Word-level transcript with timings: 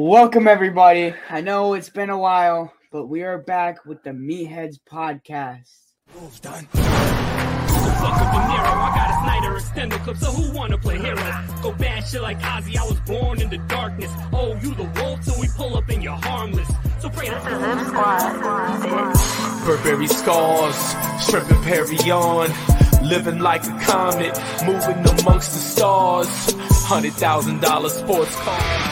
Welcome, 0.00 0.46
everybody. 0.46 1.12
I 1.28 1.40
know 1.40 1.74
it's 1.74 1.88
been 1.88 2.08
a 2.08 2.16
while, 2.16 2.72
but 2.92 3.06
we 3.06 3.24
are 3.24 3.36
back 3.36 3.84
with 3.84 4.04
the 4.04 4.10
Meatheads 4.10 4.78
podcast. 4.88 5.72
Wolves 6.14 6.38
done. 6.38 6.66
Fuck 6.66 6.84
up 6.84 8.30
De 8.30 8.38
Niro, 8.46 8.74
I 8.78 8.92
got 8.94 9.10
a 9.10 9.14
Snyder 9.24 9.56
extended 9.56 10.00
clip, 10.02 10.16
so 10.18 10.30
who 10.30 10.56
wanna 10.56 10.78
play 10.78 10.98
hero? 10.98 11.16
Go 11.64 11.72
bad 11.72 12.06
shit 12.06 12.22
like 12.22 12.38
Ozzy, 12.38 12.76
I 12.76 12.84
was 12.84 13.00
born 13.00 13.40
in 13.40 13.50
the 13.50 13.58
darkness. 13.58 14.12
Oh, 14.32 14.54
you 14.62 14.72
the 14.76 14.84
wolf 15.02 15.24
till 15.24 15.40
we 15.40 15.48
pull 15.56 15.76
up 15.76 15.88
and 15.88 16.00
you're 16.00 16.12
harmless. 16.12 16.68
So 17.00 17.10
pray 17.10 17.26
to 17.26 17.34
Burberry 19.66 20.06
scars, 20.06 20.94
shrimp 21.28 21.50
and 21.50 21.64
Perry 21.64 21.98
on. 22.12 22.50
Living 23.02 23.40
like 23.40 23.64
a 23.64 23.76
comet, 23.80 24.38
moving 24.64 25.04
amongst 25.18 25.50
the 25.54 25.58
stars. 25.58 26.28
Hundred 26.86 27.14
thousand 27.14 27.60
dollar 27.60 27.88
sports 27.88 28.36
car. 28.36 28.87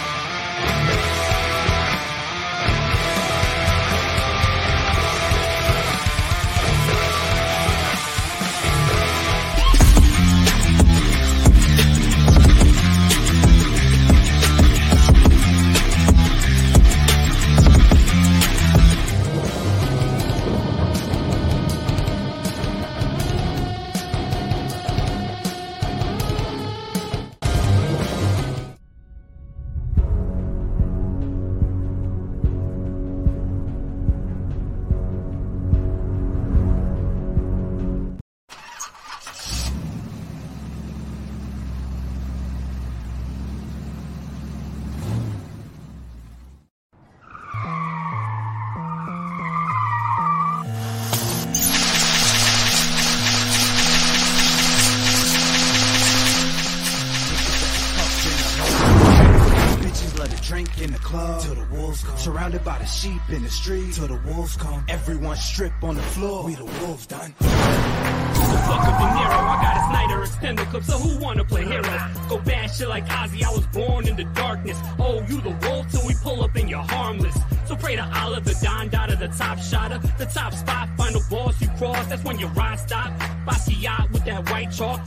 In 60.80 60.92
the 60.92 60.98
club 60.98 61.42
till 61.42 61.54
the 61.54 61.66
wolves 61.74 62.02
come. 62.04 62.16
Surrounded 62.18 62.64
by 62.64 62.78
the 62.78 62.84
sheep 62.84 63.20
in 63.30 63.42
the 63.42 63.50
street 63.50 63.94
till 63.94 64.08
the 64.08 64.20
wolves 64.26 64.56
come. 64.56 64.84
Everyone 64.88 65.36
strip 65.36 65.72
on 65.82 65.96
the 65.96 66.02
floor. 66.02 66.44
We 66.44 66.54
the 66.54 66.64
wolves 66.64 67.06
done. 67.06 67.32
Fuck 67.32 68.80
up 68.80 68.98
De 68.98 69.06
Niro, 69.16 69.38
I 69.38 69.62
got 69.62 69.76
a 69.76 69.80
Snyder 69.90 70.22
extended 70.22 70.66
clip, 70.68 70.84
so 70.84 70.98
who 70.98 71.18
wanna 71.18 71.44
play 71.44 71.64
hero? 71.64 72.10
Go 72.28 72.38
bad 72.40 72.70
shit 72.70 72.88
like 72.88 73.06
Ozzy, 73.06 73.42
I 73.44 73.50
was 73.50 73.66
born 73.68 74.08
in 74.08 74.16
the 74.16 74.24
darkness. 74.24 74.78
Oh, 74.98 75.24
you 75.28 75.40
the 75.40 75.56
wolf 75.66 75.90
till 75.90 76.06
we 76.06 76.14
pull 76.22 76.42
up 76.42 76.54
and 76.56 76.68
you're 76.68 76.78
harmless. 76.80 77.36
So 77.66 77.76
pray 77.76 77.96
to 77.96 78.04
Allah, 78.04 78.40
the 78.40 78.58
Don 78.62 78.88
Dada, 78.88 79.16
the 79.16 79.28
top 79.28 79.58
shotter, 79.58 79.98
the 80.18 80.26
top 80.26 80.52
spot, 80.54 80.88
final 80.96 81.22
boss 81.30 81.60
you 81.60 81.68
cross. 81.78 82.06
That's 82.06 82.24
when 82.24 82.38
your 82.38 82.50
ride 82.50 82.78
stop. 82.78 83.12
Basquiat 83.46 84.10
with 84.12 84.24
that 84.24 84.50
white 84.50 84.72
chalk. 84.72 85.00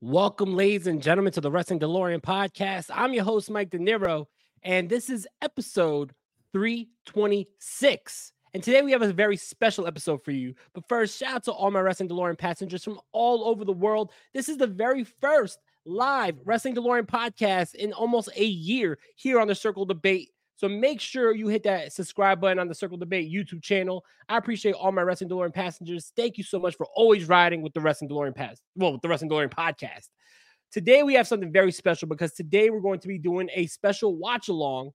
Welcome, 0.00 0.54
ladies 0.54 0.86
and 0.86 1.02
gentlemen, 1.02 1.32
to 1.32 1.40
the 1.40 1.50
Wrestling 1.50 1.80
DeLorean 1.80 2.20
podcast. 2.20 2.90
I'm 2.94 3.14
your 3.14 3.24
host, 3.24 3.50
Mike 3.50 3.70
De 3.70 3.78
Niro, 3.78 4.26
and 4.66 4.90
this 4.90 5.08
is 5.08 5.28
episode 5.42 6.12
326. 6.52 8.32
And 8.52 8.64
today 8.64 8.82
we 8.82 8.90
have 8.90 9.02
a 9.02 9.12
very 9.12 9.36
special 9.36 9.86
episode 9.86 10.24
for 10.24 10.32
you. 10.32 10.54
But 10.74 10.88
first, 10.88 11.16
shout 11.16 11.36
out 11.36 11.44
to 11.44 11.52
all 11.52 11.70
my 11.70 11.78
Wrestling 11.78 12.08
DeLorean 12.08 12.36
passengers 12.36 12.82
from 12.82 12.98
all 13.12 13.44
over 13.44 13.64
the 13.64 13.72
world. 13.72 14.10
This 14.34 14.48
is 14.48 14.56
the 14.56 14.66
very 14.66 15.04
first 15.04 15.60
live 15.84 16.36
Wrestling 16.44 16.74
DeLorean 16.74 17.06
podcast 17.06 17.76
in 17.76 17.92
almost 17.92 18.28
a 18.34 18.44
year 18.44 18.98
here 19.14 19.38
on 19.38 19.46
the 19.46 19.54
Circle 19.54 19.84
Debate. 19.84 20.30
So 20.56 20.68
make 20.68 21.00
sure 21.00 21.32
you 21.32 21.46
hit 21.46 21.62
that 21.62 21.92
subscribe 21.92 22.40
button 22.40 22.58
on 22.58 22.66
the 22.66 22.74
Circle 22.74 22.96
Debate 22.96 23.32
YouTube 23.32 23.62
channel. 23.62 24.04
I 24.28 24.36
appreciate 24.36 24.74
all 24.74 24.90
my 24.90 25.02
Wrestling 25.02 25.30
DeLorean 25.30 25.54
passengers. 25.54 26.10
Thank 26.16 26.38
you 26.38 26.44
so 26.44 26.58
much 26.58 26.74
for 26.74 26.86
always 26.86 27.28
riding 27.28 27.62
with 27.62 27.72
the 27.72 27.80
Wrestling 27.80 28.10
DeLorean 28.10 28.34
pass. 28.34 28.60
Well, 28.74 28.90
with 28.94 29.02
the 29.02 29.08
Wrestling 29.08 29.30
DeLorean 29.30 29.52
podcast. 29.52 30.08
Today 30.70 31.02
we 31.02 31.14
have 31.14 31.26
something 31.26 31.52
very 31.52 31.72
special 31.72 32.08
because 32.08 32.32
today 32.32 32.70
we're 32.70 32.80
going 32.80 33.00
to 33.00 33.08
be 33.08 33.18
doing 33.18 33.48
a 33.54 33.66
special 33.66 34.16
watch 34.16 34.48
along 34.48 34.90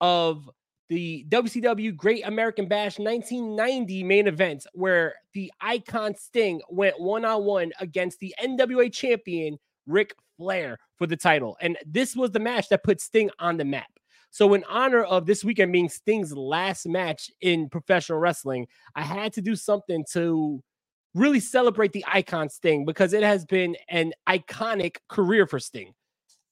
of 0.00 0.48
the 0.88 1.24
WCW 1.28 1.96
Great 1.96 2.26
American 2.26 2.68
Bash 2.68 2.98
1990 2.98 4.04
main 4.04 4.28
event 4.28 4.66
where 4.74 5.14
the 5.32 5.50
icon 5.60 6.14
Sting 6.14 6.60
went 6.68 7.00
one 7.00 7.24
on 7.24 7.44
one 7.44 7.72
against 7.80 8.20
the 8.20 8.34
NWA 8.42 8.92
champion 8.92 9.58
Ric 9.86 10.14
Flair 10.36 10.78
for 10.96 11.06
the 11.06 11.16
title. 11.16 11.56
And 11.60 11.78
this 11.86 12.14
was 12.14 12.30
the 12.30 12.40
match 12.40 12.68
that 12.68 12.84
put 12.84 13.00
Sting 13.00 13.30
on 13.38 13.56
the 13.56 13.64
map. 13.64 13.88
So, 14.30 14.52
in 14.54 14.64
honor 14.68 15.04
of 15.04 15.26
this 15.26 15.44
weekend 15.44 15.72
being 15.72 15.88
Sting's 15.88 16.36
last 16.36 16.86
match 16.86 17.30
in 17.40 17.68
professional 17.68 18.18
wrestling, 18.18 18.66
I 18.96 19.02
had 19.02 19.32
to 19.34 19.40
do 19.40 19.54
something 19.54 20.04
to 20.12 20.62
really 21.14 21.40
celebrate 21.40 21.92
the 21.92 22.04
icon 22.08 22.48
Sting 22.48 22.84
because 22.84 23.12
it 23.12 23.22
has 23.22 23.44
been 23.44 23.76
an 23.88 24.12
iconic 24.28 24.96
career 25.08 25.46
for 25.46 25.58
Sting. 25.58 25.94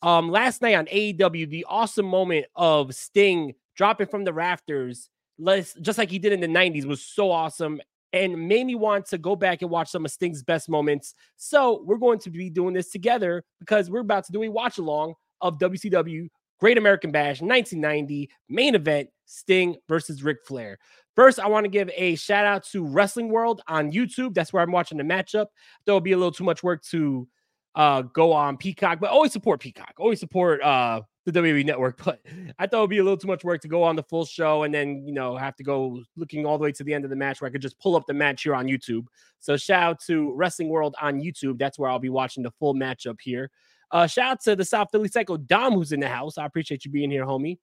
Um, 0.03 0.31
last 0.31 0.63
night 0.63 0.75
on 0.75 0.87
AEW, 0.87 1.49
the 1.49 1.67
awesome 1.69 2.07
moment 2.07 2.47
of 2.57 2.95
Sting 2.95 3.55
dropping 3.77 4.09
from 4.09 4.25
the 4.25 4.33
rafters, 4.33 5.09
let's, 5.39 5.75
just 5.75 5.99
like 5.99 6.11
he 6.11 6.19
did 6.19 6.33
in 6.33 6.41
the 6.41 6.49
90s, 6.49 6.85
was 6.85 7.05
so 7.05 7.31
awesome 7.31 7.81
and 8.13 8.49
made 8.49 8.67
me 8.67 8.75
want 8.75 9.07
to 9.07 9.17
go 9.17 9.35
back 9.35 9.63
and 9.63 9.71
watch 9.71 9.91
some 9.91 10.05
of 10.05 10.11
Sting's 10.11 10.43
best 10.43 10.69
moments. 10.69 11.15
So, 11.37 11.83
we're 11.85 11.99
going 11.99 12.19
to 12.21 12.31
be 12.31 12.51
doing 12.51 12.75
this 12.75 12.91
together 12.91 13.43
because 13.59 13.91
we're 13.91 14.01
about 14.01 14.25
to 14.27 14.33
do 14.33 14.43
a 14.43 14.51
watch 14.51 14.79
along 14.79 15.15
of 15.41 15.59
WCW 15.59 16.29
Great 16.61 16.79
American 16.79 17.11
Bash 17.11 17.41
1990 17.41 18.31
main 18.49 18.75
event 18.75 19.09
Sting 19.33 19.77
versus 19.89 20.23
Ric 20.23 20.39
Flair. 20.47 20.79
First, 21.17 21.41
I 21.41 21.47
want 21.49 21.65
to 21.65 21.71
give 21.71 21.91
a 21.95 22.15
shout 22.17 22.45
out 22.45 22.65
to 22.73 22.85
Wrestling 22.85 23.29
World 23.29 23.63
on 23.69 23.93
YouTube. 23.93 24.35
That's 24.35 24.53
where 24.53 24.63
I'm 24.63 24.73
watching 24.73 24.99
the 24.99 25.05
matchup. 25.05 25.47
There 25.85 25.95
will 25.95 26.01
be 26.01 26.13
a 26.13 26.17
little 26.17 26.33
too 26.33 26.45
much 26.45 26.63
work 26.63 26.83
to 26.85 27.27
uh, 27.75 28.03
go 28.03 28.33
on 28.33 28.57
Peacock, 28.57 29.01
but 29.01 29.11
always 29.11 29.33
support 29.33 29.61
Peacock. 29.61 29.95
Always 29.99 30.21
support 30.21 30.63
uh, 30.63 31.01
the 31.25 31.33
WWE 31.33 31.65
Network. 31.65 31.99
But 32.05 32.21
I 32.59 32.67
thought 32.67 32.79
it 32.79 32.81
would 32.81 32.91
be 32.91 32.99
a 32.99 33.05
little 33.05 33.17
too 33.17 33.29
much 33.29 33.45
work 33.45 33.61
to 33.63 33.69
go 33.69 33.83
on 33.83 33.97
the 33.97 34.03
full 34.03 34.25
show 34.25 34.65
and 34.65 34.75
then 34.75 35.07
you 35.07 35.13
know 35.13 35.37
have 35.37 35.57
to 35.57 35.63
go 35.63 36.03
looking 36.17 36.45
all 36.45 36.59
the 36.59 36.65
way 36.65 36.73
to 36.73 36.85
the 36.85 36.93
end 36.93 37.05
of 37.05 37.11
the 37.11 37.17
match 37.17 37.41
where 37.41 37.49
I 37.49 37.53
could 37.53 37.63
just 37.63 37.79
pull 37.79 37.97
up 37.97 38.07
the 38.07 38.15
match 38.15 38.43
here 38.43 38.55
on 38.55 38.67
YouTube. 38.67 39.07
So 39.39 39.57
shout 39.57 39.83
out 39.83 40.01
to 40.07 40.35
Wrestling 40.35 40.69
World 40.69 40.95
on 41.01 41.21
YouTube. 41.21 41.59
That's 41.59 41.79
where 41.79 41.91
I'll 41.91 41.99
be 41.99 42.11
watching 42.11 42.43
the 42.43 42.51
full 42.51 42.75
matchup 42.75 43.21
here. 43.21 43.51
Uh, 43.91 44.07
shout 44.07 44.33
out 44.33 44.41
to 44.43 44.57
the 44.57 44.65
South 44.65 44.89
Philly 44.91 45.09
Psycho 45.09 45.37
Dom, 45.37 45.75
who's 45.75 45.93
in 45.93 46.01
the 46.01 46.09
house. 46.09 46.39
I 46.39 46.47
appreciate 46.47 46.85
you 46.85 46.91
being 46.91 47.11
here, 47.11 47.25
homie. 47.25 47.59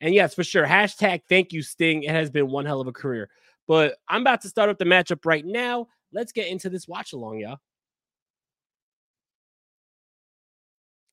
And 0.00 0.14
yes, 0.14 0.34
for 0.34 0.44
sure. 0.44 0.66
Hashtag 0.66 1.22
thank 1.28 1.52
you, 1.52 1.62
Sting. 1.62 2.02
It 2.02 2.10
has 2.10 2.30
been 2.30 2.48
one 2.48 2.66
hell 2.66 2.80
of 2.80 2.86
a 2.86 2.92
career. 2.92 3.30
But 3.66 3.96
I'm 4.08 4.20
about 4.20 4.42
to 4.42 4.48
start 4.48 4.68
up 4.68 4.78
the 4.78 4.84
matchup 4.84 5.24
right 5.24 5.44
now. 5.44 5.88
Let's 6.12 6.32
get 6.32 6.48
into 6.48 6.70
this 6.70 6.86
watch 6.86 7.12
along, 7.12 7.40
y'all. 7.40 7.58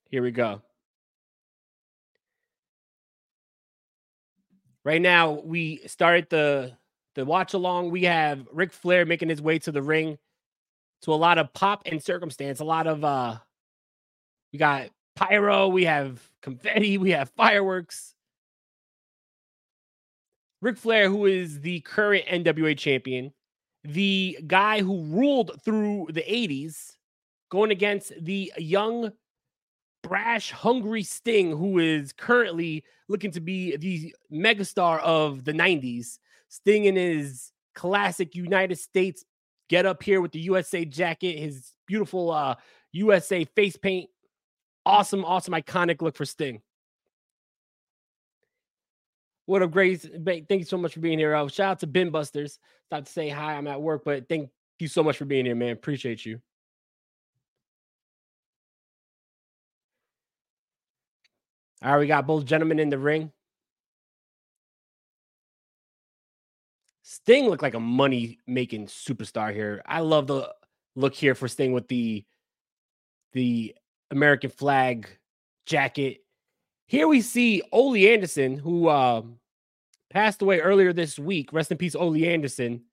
Here 0.10 0.22
we 0.22 0.32
go. 0.32 0.62
Right 4.86 5.02
now, 5.02 5.32
we 5.32 5.78
started 5.88 6.30
the 6.30 6.74
the 7.16 7.26
watch 7.26 7.54
along. 7.54 7.92
We 7.92 8.04
have 8.04 8.48
Ric 8.52 8.74
Flair 8.74 9.06
making 9.06 9.30
his 9.30 9.42
way 9.42 9.60
to 9.60 9.72
the 9.72 9.82
ring 9.82 10.18
to 11.04 11.14
a 11.14 11.16
lot 11.16 11.38
of 11.38 11.54
pop 11.54 11.84
and 11.86 12.02
circumstance, 12.02 12.60
a 12.60 12.66
lot 12.66 12.88
of 12.88 13.04
uh 13.04 13.38
we 14.52 14.60
got 14.60 14.90
pyro, 15.16 15.68
we 15.68 15.86
have 15.86 16.22
confetti, 16.42 16.98
we 16.98 17.12
have 17.12 17.30
fireworks. 17.32 18.16
Ric 20.64 20.78
Flair, 20.78 21.10
who 21.10 21.26
is 21.26 21.60
the 21.60 21.82
current 21.82 22.26
NWA 22.26 22.78
champion, 22.78 23.34
the 23.84 24.40
guy 24.48 24.80
who 24.80 25.04
ruled 25.08 25.62
through 25.62 26.08
the 26.14 26.22
80s, 26.22 26.96
going 27.52 27.70
against 27.70 28.14
the 28.24 28.54
young, 28.58 29.12
brash, 30.04 30.52
hungry 30.52 31.04
Sting, 31.04 31.52
who 31.52 31.80
is 31.80 32.14
currently 32.14 32.86
looking 33.10 33.32
to 33.32 33.42
be 33.42 33.76
the 33.76 34.16
megastar 34.32 35.02
of 35.02 35.44
the 35.44 35.52
90s. 35.52 36.18
Sting 36.48 36.86
in 36.86 36.96
his 36.96 37.52
classic 37.76 38.34
United 38.34 38.78
States 38.78 39.26
get 39.68 39.86
up 39.86 40.02
here 40.02 40.22
with 40.22 40.32
the 40.32 40.40
USA 40.40 40.86
jacket, 40.86 41.38
his 41.38 41.74
beautiful 41.88 42.32
uh, 42.32 42.56
USA 42.94 43.44
face 43.44 43.76
paint. 43.76 44.10
Awesome, 44.86 45.26
awesome, 45.26 45.56
iconic 45.56 46.02
look 46.02 46.16
for 46.16 46.24
Sting. 46.24 46.62
What 49.46 49.62
up, 49.62 49.72
great 49.72 50.02
thank 50.02 50.50
you 50.50 50.64
so 50.64 50.78
much 50.78 50.94
for 50.94 51.02
being 51.02 51.20
here. 51.20 51.36
Uh, 51.36 51.48
shout 51.50 51.72
out 51.72 51.80
to 51.82 51.88
Ben 51.88 52.12
Busters. 52.12 52.60
About 52.90 53.06
to 53.06 53.12
say 53.12 53.28
hi. 53.28 53.56
I'm 53.56 53.68
at 53.68 53.82
work, 53.82 54.04
but 54.06 54.30
thank 54.30 54.50
you 54.80 54.88
so 54.88 55.04
much 55.04 55.18
for 55.18 55.26
being 55.26 55.46
here, 55.46 55.56
man. 55.56 55.72
Appreciate 55.72 56.26
you. 56.26 56.40
All 61.84 61.92
right, 61.92 62.00
we 62.00 62.08
got 62.08 62.26
both 62.26 62.46
gentlemen 62.46 62.80
in 62.80 62.90
the 62.90 62.98
ring. 62.98 63.32
Sting 67.02 67.50
looked 67.50 67.62
like 67.62 67.74
a 67.74 67.80
money 67.82 68.40
making 68.48 68.88
superstar 68.88 69.54
here. 69.54 69.82
I 69.86 70.00
love 70.00 70.28
the 70.28 70.54
look 70.96 71.14
here 71.14 71.36
for 71.36 71.50
Sting 71.50 71.74
with 71.74 71.90
the 71.90 72.24
the 73.34 73.76
American 74.10 74.50
flag 74.50 75.10
jacket 75.66 76.23
here 76.94 77.08
we 77.08 77.22
see 77.22 77.64
Ole 77.72 77.96
Anderson, 78.08 78.56
who 78.56 78.88
um, 78.88 79.40
passed 80.12 80.44
away 80.44 80.60
earlier 80.60 80.94
this 80.94 81.18
week. 81.18 81.52
Rest 81.52 81.72
in 81.72 81.78
peace, 81.80 81.96
Ole 81.96 82.24
Anderson. 82.24 82.84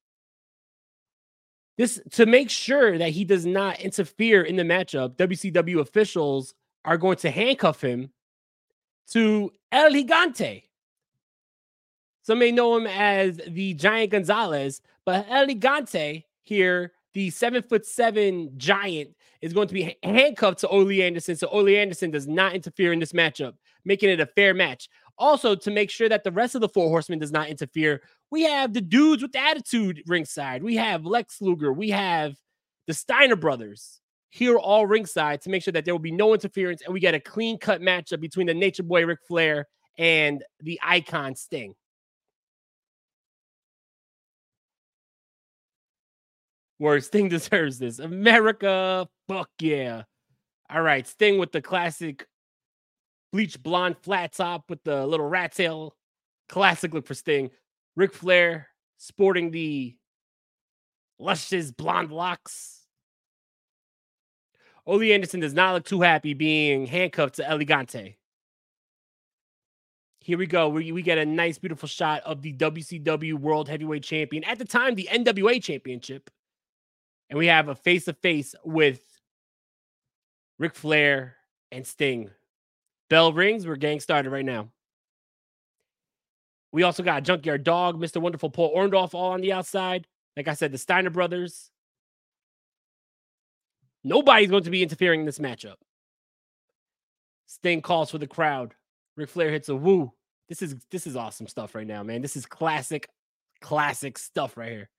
This 1.76 2.00
to 2.12 2.24
make 2.24 2.48
sure 2.48 2.96
that 2.96 3.10
he 3.10 3.26
does 3.26 3.44
not 3.44 3.78
interfere 3.78 4.40
in 4.40 4.56
the 4.56 4.62
matchup. 4.62 5.16
WCW 5.16 5.80
officials 5.80 6.54
are 6.86 6.96
going 6.96 7.18
to 7.18 7.30
handcuff 7.30 7.82
him 7.82 8.08
to 9.10 9.52
El 9.70 9.90
Gigante. 9.90 10.62
Some 12.22 12.38
may 12.38 12.52
know 12.52 12.78
him 12.78 12.86
as 12.86 13.38
the 13.48 13.74
Giant 13.74 14.12
Gonzalez, 14.12 14.80
but 15.04 15.26
El 15.28 15.46
Gigante 15.48 16.24
here, 16.40 16.92
the 17.12 17.28
seven 17.28 17.62
foot 17.62 17.84
seven 17.84 18.52
giant, 18.56 19.14
is 19.42 19.52
going 19.52 19.68
to 19.68 19.74
be 19.74 19.98
handcuffed 20.02 20.60
to 20.60 20.68
Ole 20.68 21.02
Anderson. 21.02 21.36
So 21.36 21.48
Ole 21.48 21.76
Anderson 21.76 22.10
does 22.10 22.26
not 22.26 22.54
interfere 22.54 22.94
in 22.94 22.98
this 22.98 23.12
matchup, 23.12 23.56
making 23.84 24.10
it 24.10 24.20
a 24.20 24.26
fair 24.26 24.54
match. 24.54 24.88
Also, 25.18 25.54
to 25.54 25.70
make 25.70 25.90
sure 25.90 26.08
that 26.08 26.24
the 26.24 26.32
rest 26.32 26.54
of 26.54 26.60
the 26.60 26.68
four 26.68 26.88
horsemen 26.88 27.18
does 27.18 27.32
not 27.32 27.48
interfere, 27.48 28.02
we 28.30 28.42
have 28.42 28.72
the 28.72 28.80
dudes 28.80 29.22
with 29.22 29.32
the 29.32 29.38
attitude 29.38 30.02
ringside. 30.06 30.62
We 30.62 30.76
have 30.76 31.04
Lex 31.04 31.40
Luger. 31.40 31.72
We 31.72 31.90
have 31.90 32.36
the 32.86 32.94
Steiner 32.94 33.36
brothers 33.36 34.00
here 34.30 34.56
all 34.56 34.86
ringside 34.86 35.42
to 35.42 35.50
make 35.50 35.62
sure 35.62 35.72
that 35.72 35.84
there 35.84 35.92
will 35.92 35.98
be 35.98 36.12
no 36.12 36.32
interference 36.32 36.82
and 36.82 36.94
we 36.94 37.00
get 37.00 37.14
a 37.14 37.20
clean 37.20 37.58
cut 37.58 37.80
matchup 37.80 38.20
between 38.20 38.46
the 38.46 38.54
Nature 38.54 38.84
Boy 38.84 39.04
Ric 39.04 39.18
Flair 39.26 39.66
and 39.98 40.42
the 40.60 40.80
icon 40.82 41.34
Sting. 41.34 41.74
Where 46.78 47.00
Sting 47.00 47.28
deserves 47.30 47.78
this. 47.78 47.98
America, 47.98 49.08
fuck 49.28 49.50
yeah. 49.60 50.04
All 50.70 50.82
right, 50.82 51.06
Sting 51.06 51.38
with 51.38 51.50
the 51.50 51.60
classic 51.60 52.26
bleach 53.32 53.62
blonde 53.62 53.96
flat 54.02 54.32
top 54.32 54.68
with 54.68 54.82
the 54.84 55.06
little 55.06 55.28
rat 55.28 55.52
tail. 55.52 55.94
Classic 56.48 56.92
look 56.92 57.06
for 57.06 57.14
Sting. 57.14 57.50
Ric 57.96 58.12
Flair 58.12 58.68
sporting 58.96 59.50
the 59.50 59.96
luscious 61.18 61.70
blonde 61.70 62.10
locks. 62.10 62.80
Ole 64.86 65.12
Anderson 65.12 65.40
does 65.40 65.54
not 65.54 65.74
look 65.74 65.84
too 65.84 66.00
happy 66.00 66.34
being 66.34 66.86
handcuffed 66.86 67.36
to 67.36 67.48
El 67.48 67.58
Gigante. 67.58 68.16
Here 70.20 70.36
we 70.36 70.46
go. 70.46 70.68
We, 70.68 70.92
we 70.92 71.02
get 71.02 71.18
a 71.18 71.24
nice, 71.24 71.58
beautiful 71.58 71.88
shot 71.88 72.22
of 72.24 72.42
the 72.42 72.52
WCW 72.52 73.34
World 73.34 73.68
Heavyweight 73.68 74.02
Champion. 74.02 74.44
At 74.44 74.58
the 74.58 74.64
time, 74.64 74.94
the 74.94 75.08
NWA 75.10 75.62
Championship. 75.62 76.30
And 77.28 77.38
we 77.38 77.46
have 77.46 77.68
a 77.68 77.74
face 77.74 78.06
to 78.06 78.12
face 78.12 78.54
with 78.64 79.00
Ric 80.58 80.74
Flair 80.74 81.36
and 81.72 81.86
Sting. 81.86 82.30
Bell 83.10 83.32
rings. 83.32 83.66
We're 83.66 83.76
getting 83.76 84.00
started 84.00 84.30
right 84.30 84.44
now. 84.44 84.70
We 86.72 86.84
also 86.84 87.02
got 87.02 87.24
Junkyard 87.24 87.64
Dog, 87.64 88.00
Mr. 88.00 88.22
Wonderful 88.22 88.50
Paul 88.50 88.74
Orndorff 88.74 89.12
all 89.12 89.32
on 89.32 89.40
the 89.40 89.52
outside. 89.52 90.06
Like 90.36 90.46
I 90.46 90.54
said, 90.54 90.72
the 90.72 90.78
Steiner 90.78 91.10
brothers. 91.10 91.70
Nobody's 94.04 94.48
going 94.48 94.62
to 94.62 94.70
be 94.70 94.82
interfering 94.82 95.20
in 95.20 95.26
this 95.26 95.40
matchup. 95.40 95.74
Sting 97.46 97.82
calls 97.82 98.12
for 98.12 98.18
the 98.18 98.28
crowd. 98.28 98.74
Ric 99.16 99.28
Flair 99.28 99.50
hits 99.50 99.68
a 99.68 99.74
woo. 99.74 100.12
This 100.48 100.62
is 100.62 100.76
this 100.90 101.06
is 101.06 101.16
awesome 101.16 101.48
stuff 101.48 101.74
right 101.74 101.86
now, 101.86 102.02
man. 102.04 102.22
This 102.22 102.36
is 102.36 102.46
classic, 102.46 103.08
classic 103.60 104.16
stuff 104.16 104.56
right 104.56 104.70
here. 104.70 104.90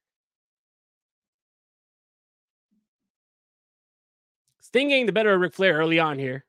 Sting 4.59 4.89
getting 4.89 5.05
the 5.05 5.13
better 5.13 5.33
of 5.33 5.39
Ric 5.39 5.53
Flair 5.53 5.75
early 5.75 5.99
on 5.99 6.19
here. 6.19 6.45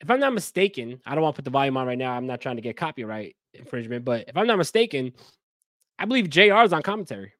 If 0.00 0.10
I'm 0.10 0.20
not 0.20 0.34
mistaken, 0.34 1.00
I 1.06 1.14
don't 1.14 1.22
want 1.22 1.34
to 1.34 1.38
put 1.38 1.44
the 1.44 1.50
volume 1.50 1.76
on 1.76 1.86
right 1.86 1.98
now. 1.98 2.12
I'm 2.12 2.26
not 2.26 2.40
trying 2.40 2.56
to 2.56 2.62
get 2.62 2.76
copyright 2.76 3.34
infringement, 3.54 4.04
but 4.04 4.28
if 4.28 4.36
I'm 4.36 4.46
not 4.46 4.58
mistaken, 4.58 5.12
I 5.98 6.04
believe 6.04 6.28
JR 6.28 6.62
is 6.62 6.72
on 6.72 6.82
commentary. 6.82 7.32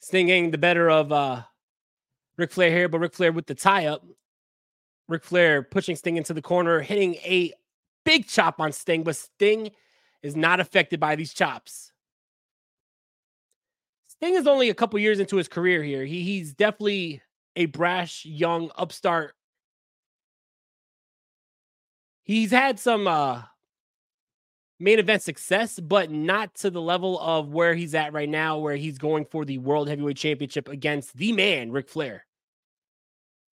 Sting 0.00 0.52
the 0.52 0.58
better 0.58 0.88
of 0.88 1.10
uh 1.10 1.42
Ric 2.36 2.52
Flair 2.52 2.70
here, 2.70 2.88
but 2.88 3.00
Ric 3.00 3.12
Flair 3.14 3.32
with 3.32 3.46
the 3.46 3.56
tie 3.56 3.86
up. 3.86 4.04
Ric 5.08 5.24
Flair 5.24 5.62
pushing 5.62 5.96
Sting 5.96 6.16
into 6.16 6.34
the 6.34 6.42
corner, 6.42 6.80
hitting 6.80 7.14
a 7.16 7.52
big 8.04 8.28
chop 8.28 8.60
on 8.60 8.70
Sting, 8.72 9.02
but 9.02 9.16
Sting 9.16 9.70
is 10.22 10.36
not 10.36 10.60
affected 10.60 11.00
by 11.00 11.16
these 11.16 11.34
chops. 11.34 11.92
Sting 14.18 14.34
is 14.34 14.46
only 14.46 14.70
a 14.70 14.74
couple 14.74 14.98
years 14.98 15.20
into 15.20 15.36
his 15.36 15.48
career 15.48 15.82
here. 15.82 16.04
He, 16.04 16.22
he's 16.22 16.54
definitely 16.54 17.22
a 17.54 17.66
brash, 17.66 18.24
young 18.24 18.70
upstart. 18.76 19.34
He's 22.22 22.50
had 22.50 22.80
some 22.80 23.06
uh, 23.06 23.42
main 24.80 24.98
event 24.98 25.22
success, 25.22 25.78
but 25.78 26.10
not 26.10 26.54
to 26.56 26.70
the 26.70 26.80
level 26.80 27.20
of 27.20 27.52
where 27.52 27.74
he's 27.74 27.94
at 27.94 28.12
right 28.12 28.28
now, 28.28 28.58
where 28.58 28.76
he's 28.76 28.98
going 28.98 29.26
for 29.26 29.44
the 29.44 29.58
World 29.58 29.88
Heavyweight 29.88 30.16
Championship 30.16 30.68
against 30.68 31.16
the 31.16 31.32
man, 31.32 31.70
Ric 31.70 31.88
Flair. 31.88 32.26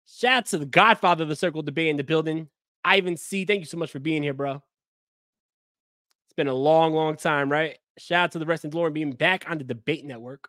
Shout 0.07 0.33
out 0.33 0.47
to 0.47 0.59
the 0.59 0.67
godfather 0.67 1.23
of 1.23 1.29
the 1.29 1.37
Circle 1.37 1.63
Debate 1.63 1.89
in 1.89 1.97
the 1.97 2.05
building, 2.05 2.49
Ivan 2.85 3.17
C. 3.17 3.45
Thank 3.45 3.61
you 3.61 3.67
so 3.67 3.79
much 3.79 3.91
for 3.91 3.99
being 3.99 4.23
here, 4.23 4.35
bro. 4.35 4.55
It's 4.55 6.37
been 6.37 6.49
a 6.49 6.55
long, 6.55 6.93
long 6.93 7.17
time, 7.17 7.51
right? 7.51 7.79
Shout 8.01 8.25
out 8.25 8.33
to 8.33 8.39
the 8.39 8.47
Wrestling 8.47 8.71
Glory 8.71 8.91
being 8.91 9.13
back 9.13 9.45
on 9.49 9.59
the 9.59 9.65
Debate 9.65 10.05
Network. 10.05 10.49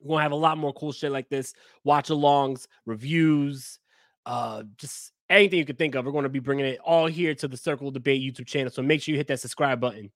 We're 0.00 0.14
gonna 0.14 0.22
have 0.22 0.32
a 0.32 0.36
lot 0.36 0.56
more 0.56 0.72
cool 0.72 0.92
shit 0.92 1.10
like 1.10 1.28
this, 1.28 1.54
watch 1.82 2.08
alongs, 2.10 2.66
reviews, 2.84 3.80
uh, 4.24 4.62
just 4.76 5.12
anything 5.28 5.58
you 5.58 5.64
could 5.64 5.78
think 5.78 5.94
of. 5.94 6.04
We're 6.04 6.22
to 6.22 6.28
be 6.28 6.38
bringing 6.38 6.66
it 6.66 6.78
all 6.84 7.06
here 7.06 7.34
to 7.34 7.48
the 7.48 7.56
Circle 7.56 7.90
Debate 7.90 8.22
YouTube 8.22 8.46
channel. 8.46 8.70
So 8.70 8.82
make 8.82 9.02
sure 9.02 9.12
you 9.12 9.18
hit 9.18 9.26
that 9.28 9.40
subscribe 9.40 9.80
button. 9.80 10.12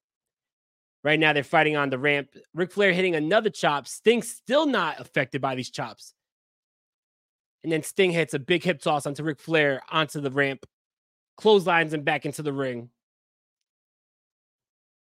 Right 1.02 1.18
now, 1.18 1.32
they're 1.32 1.42
fighting 1.42 1.76
on 1.76 1.90
the 1.90 1.98
ramp. 1.98 2.28
Ric 2.54 2.72
Flair 2.72 2.92
hitting 2.92 3.16
another 3.16 3.50
chop. 3.50 3.88
Sting 3.88 4.22
still 4.22 4.66
not 4.66 5.00
affected 5.00 5.40
by 5.40 5.54
these 5.54 5.70
chops. 5.70 6.14
And 7.62 7.72
then 7.72 7.82
Sting 7.82 8.10
hits 8.10 8.34
a 8.34 8.38
big 8.38 8.62
hip 8.62 8.80
toss 8.80 9.06
onto 9.06 9.22
Ric 9.22 9.40
Flair 9.40 9.80
onto 9.90 10.20
the 10.20 10.30
ramp, 10.30 10.66
clotheslines 11.36 11.94
him 11.94 12.02
back 12.02 12.26
into 12.26 12.42
the 12.42 12.52
ring. 12.52 12.90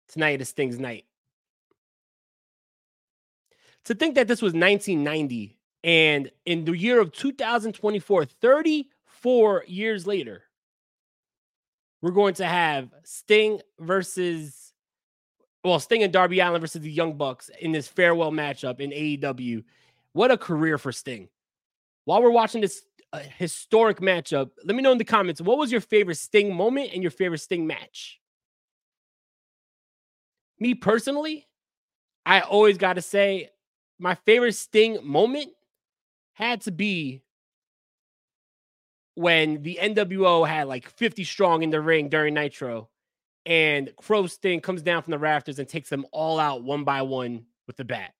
Tonight 0.08 0.40
is 0.40 0.48
Sting's 0.48 0.78
night. 0.78 1.04
To 3.84 3.94
think 3.94 4.16
that 4.16 4.28
this 4.28 4.42
was 4.42 4.52
1990 4.52 5.58
and 5.84 6.30
in 6.44 6.64
the 6.64 6.72
year 6.72 7.00
of 7.00 7.12
2024, 7.12 8.24
34 8.24 9.64
years 9.66 10.06
later, 10.06 10.42
we're 12.02 12.10
going 12.10 12.34
to 12.34 12.46
have 12.46 12.90
Sting 13.04 13.60
versus, 13.78 14.72
well, 15.64 15.80
Sting 15.80 16.02
and 16.02 16.12
Darby 16.12 16.40
Allin 16.40 16.60
versus 16.60 16.82
the 16.82 16.90
Young 16.90 17.16
Bucks 17.16 17.50
in 17.60 17.72
this 17.72 17.88
farewell 17.88 18.30
matchup 18.30 18.80
in 18.80 18.90
AEW. 18.90 19.64
What 20.12 20.30
a 20.30 20.38
career 20.38 20.78
for 20.78 20.92
Sting. 20.92 21.28
While 22.04 22.22
we're 22.22 22.30
watching 22.30 22.60
this 22.60 22.82
uh, 23.12 23.20
historic 23.38 24.00
matchup, 24.00 24.50
let 24.64 24.76
me 24.76 24.82
know 24.82 24.92
in 24.92 24.98
the 24.98 25.04
comments 25.04 25.40
what 25.40 25.58
was 25.58 25.72
your 25.72 25.80
favorite 25.80 26.16
Sting 26.16 26.54
moment 26.54 26.90
and 26.92 27.02
your 27.02 27.10
favorite 27.10 27.38
Sting 27.38 27.66
match? 27.66 28.20
Me 30.60 30.74
personally, 30.74 31.46
I 32.26 32.40
always 32.40 32.78
got 32.78 32.94
to 32.94 33.02
say 33.02 33.50
my 33.98 34.14
favorite 34.14 34.54
Sting 34.54 34.98
moment 35.02 35.50
had 36.34 36.60
to 36.62 36.70
be 36.70 37.22
when 39.14 39.62
the 39.62 39.78
NWO 39.80 40.46
had 40.46 40.68
like 40.68 40.88
50 40.88 41.24
strong 41.24 41.62
in 41.62 41.70
the 41.70 41.80
ring 41.80 42.08
during 42.08 42.34
Nitro, 42.34 42.88
and 43.44 43.92
Crow 43.96 44.26
Sting 44.26 44.60
comes 44.60 44.82
down 44.82 45.02
from 45.02 45.10
the 45.10 45.18
rafters 45.18 45.58
and 45.58 45.68
takes 45.68 45.88
them 45.88 46.06
all 46.12 46.38
out 46.38 46.62
one 46.62 46.84
by 46.84 47.02
one 47.02 47.46
with 47.66 47.76
the 47.76 47.84
bat. 47.84 48.14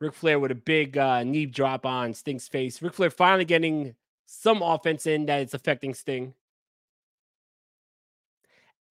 Ric 0.00 0.14
Flair 0.14 0.38
with 0.38 0.50
a 0.50 0.56
big 0.56 0.96
uh, 0.96 1.24
knee 1.24 1.46
drop 1.46 1.84
on 1.84 2.14
Sting's 2.14 2.48
face. 2.48 2.80
Ric 2.80 2.94
Flair 2.94 3.10
finally 3.10 3.44
getting 3.44 3.94
some 4.26 4.62
offense 4.62 5.06
in 5.06 5.26
that 5.26 5.42
is 5.42 5.54
affecting 5.54 5.94
Sting. 5.94 6.34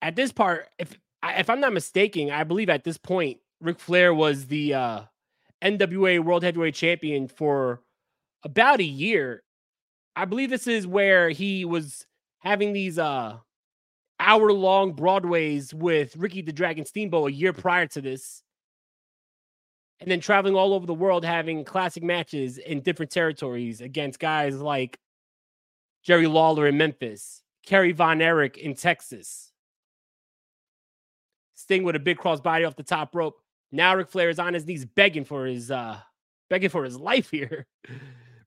At 0.01 0.15
this 0.15 0.31
part, 0.31 0.67
if 0.79 0.97
if 1.23 1.49
I'm 1.49 1.59
not 1.59 1.73
mistaken, 1.73 2.31
I 2.31 2.43
believe 2.43 2.69
at 2.69 2.83
this 2.83 2.97
point 2.97 3.39
Ric 3.61 3.79
Flair 3.79 4.13
was 4.13 4.47
the 4.47 4.73
uh, 4.73 5.01
NWA 5.63 6.23
World 6.23 6.43
Heavyweight 6.43 6.75
Champion 6.75 7.27
for 7.27 7.81
about 8.43 8.79
a 8.79 8.83
year. 8.85 9.43
I 10.15 10.25
believe 10.25 10.49
this 10.49 10.67
is 10.67 10.87
where 10.87 11.29
he 11.29 11.65
was 11.65 12.05
having 12.39 12.73
these 12.73 12.99
uh 12.99 13.37
hour 14.19 14.51
long 14.53 14.93
Broadways 14.93 15.73
with 15.73 16.15
Ricky 16.17 16.41
the 16.41 16.53
Dragon 16.53 16.85
Steamboat 16.85 17.29
a 17.31 17.33
year 17.33 17.53
prior 17.53 17.87
to 17.87 18.01
this. 18.01 18.43
and 19.99 20.11
then 20.11 20.19
traveling 20.19 20.55
all 20.55 20.73
over 20.73 20.85
the 20.85 20.93
world 20.93 21.25
having 21.25 21.63
classic 21.65 22.03
matches 22.03 22.57
in 22.57 22.81
different 22.81 23.11
territories 23.11 23.81
against 23.81 24.19
guys 24.19 24.59
like 24.61 24.99
Jerry 26.03 26.27
Lawler 26.27 26.67
in 26.67 26.77
Memphis, 26.77 27.43
Kerry 27.65 27.91
Von 27.91 28.21
Erich 28.21 28.57
in 28.57 28.75
Texas. 28.75 29.46
Sting 31.67 31.83
with 31.83 31.97
a 31.97 31.99
big 31.99 32.17
crossbody 32.17 32.65
off 32.65 32.77
the 32.77 32.83
top 32.83 33.13
rope. 33.13 33.41
Now 33.73 33.93
Ric 33.93 34.09
Flair 34.09 34.29
is 34.29 34.39
on 34.39 34.53
his 34.53 34.65
knees 34.65 34.85
begging 34.85 35.25
for 35.25 35.45
his 35.45 35.69
uh 35.69 35.99
begging 36.49 36.69
for 36.69 36.85
his 36.85 36.97
life 37.11 37.29
here. 37.29 37.67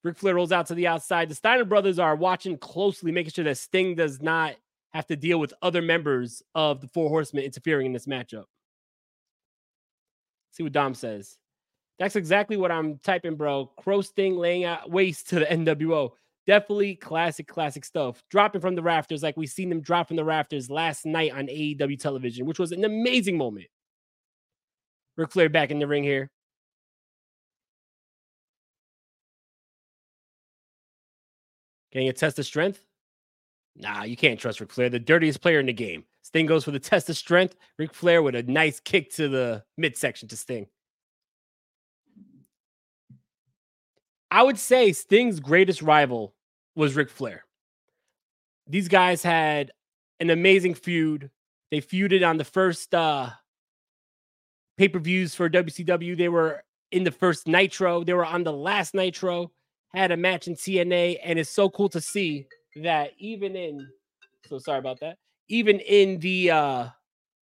Ric 0.02 0.16
Flair 0.16 0.36
rolls 0.36 0.52
out 0.52 0.68
to 0.68 0.74
the 0.74 0.86
outside. 0.86 1.28
The 1.28 1.34
Steiner 1.34 1.66
brothers 1.66 1.98
are 1.98 2.16
watching 2.16 2.56
closely, 2.56 3.12
making 3.12 3.32
sure 3.32 3.44
that 3.44 3.58
Sting 3.58 3.94
does 3.94 4.22
not 4.22 4.54
have 4.94 5.06
to 5.08 5.16
deal 5.16 5.38
with 5.38 5.52
other 5.60 5.82
members 5.82 6.42
of 6.54 6.80
the 6.80 6.88
Four 6.88 7.10
Horsemen 7.10 7.44
interfering 7.44 7.84
in 7.84 7.92
this 7.92 8.06
matchup. 8.06 8.44
See 10.52 10.62
what 10.62 10.72
Dom 10.72 10.94
says. 10.94 11.36
That's 11.98 12.16
exactly 12.16 12.56
what 12.56 12.72
I'm 12.72 12.96
typing, 13.00 13.36
bro. 13.36 13.66
Crow 13.76 14.00
Sting 14.00 14.38
laying 14.38 14.64
out 14.64 14.90
waste 14.90 15.28
to 15.28 15.40
the 15.40 15.44
NWO. 15.44 16.12
Definitely 16.50 16.96
classic, 16.96 17.46
classic 17.46 17.84
stuff. 17.84 18.24
Dropping 18.28 18.60
from 18.60 18.74
the 18.74 18.82
rafters 18.82 19.22
like 19.22 19.36
we 19.36 19.46
seen 19.46 19.68
them 19.68 19.80
drop 19.80 20.08
from 20.08 20.16
the 20.16 20.24
rafters 20.24 20.68
last 20.68 21.06
night 21.06 21.32
on 21.32 21.46
AEW 21.46 21.96
television, 21.96 22.44
which 22.44 22.58
was 22.58 22.72
an 22.72 22.84
amazing 22.84 23.38
moment. 23.38 23.68
Ric 25.16 25.30
Flair 25.30 25.48
back 25.48 25.70
in 25.70 25.78
the 25.78 25.86
ring 25.86 26.02
here. 26.02 26.28
Getting 31.92 32.08
a 32.08 32.12
test 32.12 32.40
of 32.40 32.46
strength? 32.46 32.82
Nah, 33.76 34.02
you 34.02 34.16
can't 34.16 34.40
trust 34.40 34.58
Ric 34.58 34.72
Flair, 34.72 34.90
the 34.90 34.98
dirtiest 34.98 35.40
player 35.40 35.60
in 35.60 35.66
the 35.66 35.72
game. 35.72 36.02
Sting 36.22 36.46
goes 36.46 36.64
for 36.64 36.72
the 36.72 36.80
test 36.80 37.08
of 37.08 37.16
strength. 37.16 37.54
Ric 37.78 37.94
Flair 37.94 38.24
with 38.24 38.34
a 38.34 38.42
nice 38.42 38.80
kick 38.80 39.12
to 39.12 39.28
the 39.28 39.62
midsection 39.78 40.28
to 40.30 40.36
Sting. 40.36 40.66
I 44.32 44.42
would 44.42 44.58
say 44.58 44.92
Sting's 44.92 45.38
greatest 45.38 45.80
rival 45.80 46.34
was 46.80 46.96
Ric 46.96 47.10
Flair. 47.10 47.44
These 48.66 48.88
guys 48.88 49.22
had 49.22 49.70
an 50.18 50.30
amazing 50.30 50.74
feud. 50.74 51.30
They 51.70 51.80
feuded 51.82 52.26
on 52.26 52.38
the 52.38 52.44
first 52.44 52.94
uh, 52.94 53.28
pay 54.78 54.88
per 54.88 54.98
views 54.98 55.34
for 55.34 55.50
WCW. 55.50 56.16
They 56.16 56.30
were 56.30 56.64
in 56.90 57.04
the 57.04 57.10
first 57.10 57.46
Nitro. 57.46 58.02
They 58.02 58.14
were 58.14 58.24
on 58.24 58.44
the 58.44 58.52
last 58.52 58.94
Nitro. 58.94 59.52
Had 59.94 60.10
a 60.10 60.16
match 60.16 60.48
in 60.48 60.54
TNA, 60.54 61.18
and 61.22 61.38
it's 61.38 61.50
so 61.50 61.68
cool 61.68 61.90
to 61.90 62.00
see 62.00 62.46
that 62.76 63.10
even 63.18 63.56
in. 63.56 63.86
So 64.48 64.58
sorry 64.58 64.78
about 64.78 65.00
that. 65.00 65.18
Even 65.48 65.80
in 65.80 66.18
the 66.20 66.50
uh, 66.50 66.86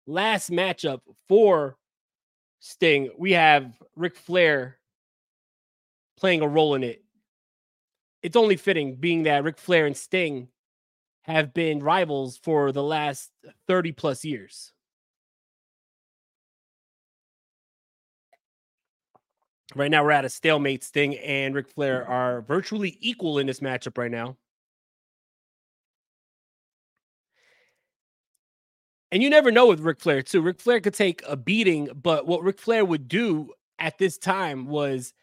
last 0.08 0.50
matchup 0.50 1.02
for 1.28 1.76
Sting, 2.60 3.10
we 3.18 3.34
have 3.34 3.74
Ric 3.98 4.16
Flair 4.16 4.78
playing 6.18 6.42
a 6.42 6.48
role 6.48 6.76
in 6.76 6.84
it. 6.84 7.05
It's 8.26 8.36
only 8.36 8.56
fitting, 8.56 8.96
being 8.96 9.22
that 9.24 9.44
Ric 9.44 9.60
Flair 9.60 9.86
and 9.86 9.96
Sting 9.96 10.48
have 11.26 11.54
been 11.54 11.84
rivals 11.84 12.38
for 12.38 12.72
the 12.72 12.82
last 12.82 13.30
30 13.68 13.92
plus 13.92 14.26
years. 14.26 14.74
Right 19.76 19.92
now, 19.92 20.04
we're 20.04 20.10
at 20.10 20.26
a 20.26 20.30
stalemate. 20.30 20.84
Sting 20.84 21.16
and 21.20 21.54
Ric 21.54 21.70
Flair 21.70 22.08
are 22.08 22.42
virtually 22.42 22.98
equal 23.00 23.38
in 23.38 23.46
this 23.46 23.60
matchup 23.60 23.96
right 23.96 24.10
now. 24.10 24.38
And 29.12 29.22
you 29.22 29.30
never 29.30 29.52
know 29.52 29.68
with 29.68 29.82
Ric 29.82 30.00
Flair, 30.00 30.24
too. 30.24 30.42
Ric 30.42 30.60
Flair 30.60 30.80
could 30.80 30.96
take 30.96 31.22
a 31.28 31.38
beating, 31.38 31.90
but 31.94 32.26
what 32.26 32.42
Ric 32.42 32.58
Flair 32.58 32.86
would 32.86 33.08
do 33.08 33.54
at 33.78 34.00
this 34.00 34.18
time 34.18 34.66
was 34.66 35.14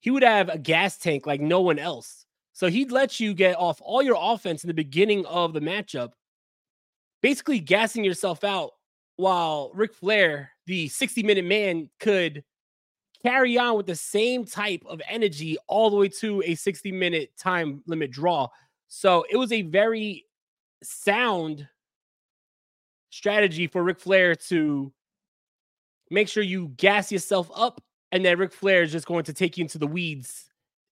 he 0.00 0.10
would 0.10 0.22
have 0.22 0.50
a 0.50 0.58
gas 0.58 0.98
tank 0.98 1.26
like 1.26 1.40
no 1.40 1.62
one 1.62 1.78
else. 1.78 2.26
So 2.52 2.68
he'd 2.68 2.92
let 2.92 3.20
you 3.20 3.34
get 3.34 3.56
off 3.56 3.80
all 3.82 4.02
your 4.02 4.18
offense 4.18 4.64
in 4.64 4.68
the 4.68 4.74
beginning 4.74 5.24
of 5.26 5.52
the 5.52 5.60
matchup, 5.60 6.10
basically 7.22 7.60
gassing 7.60 8.04
yourself 8.04 8.44
out 8.44 8.72
while 9.16 9.70
Ric 9.74 9.94
Flair, 9.94 10.50
the 10.66 10.88
60 10.88 11.22
minute 11.22 11.44
man, 11.44 11.88
could 12.00 12.44
carry 13.24 13.58
on 13.58 13.76
with 13.76 13.86
the 13.86 13.94
same 13.94 14.44
type 14.44 14.82
of 14.86 15.00
energy 15.08 15.56
all 15.68 15.90
the 15.90 15.96
way 15.96 16.08
to 16.08 16.42
a 16.44 16.54
60 16.54 16.90
minute 16.92 17.30
time 17.38 17.82
limit 17.86 18.10
draw. 18.10 18.48
So 18.88 19.24
it 19.30 19.36
was 19.36 19.52
a 19.52 19.62
very 19.62 20.26
sound 20.82 21.68
strategy 23.10 23.66
for 23.66 23.82
Ric 23.82 24.00
Flair 24.00 24.34
to 24.34 24.92
make 26.10 26.28
sure 26.28 26.42
you 26.42 26.68
gas 26.76 27.12
yourself 27.12 27.50
up 27.54 27.82
and 28.12 28.24
then 28.24 28.38
Ric 28.38 28.52
Flair 28.52 28.82
is 28.82 28.92
just 28.92 29.06
going 29.06 29.24
to 29.24 29.32
take 29.32 29.56
you 29.56 29.62
into 29.62 29.78
the 29.78 29.86
weeds 29.86 30.49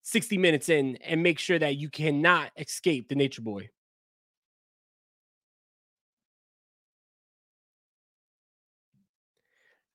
60 0.09 0.39
minutes 0.39 0.71
in 0.71 0.97
and 1.05 1.23
make 1.23 1.39
sure 1.39 1.59
that 1.59 1.77
you 1.77 1.91
cannot 1.91 2.51
escape 2.57 3.09
the 3.09 3.15
Nature 3.15 3.43
Boy. 3.43 3.69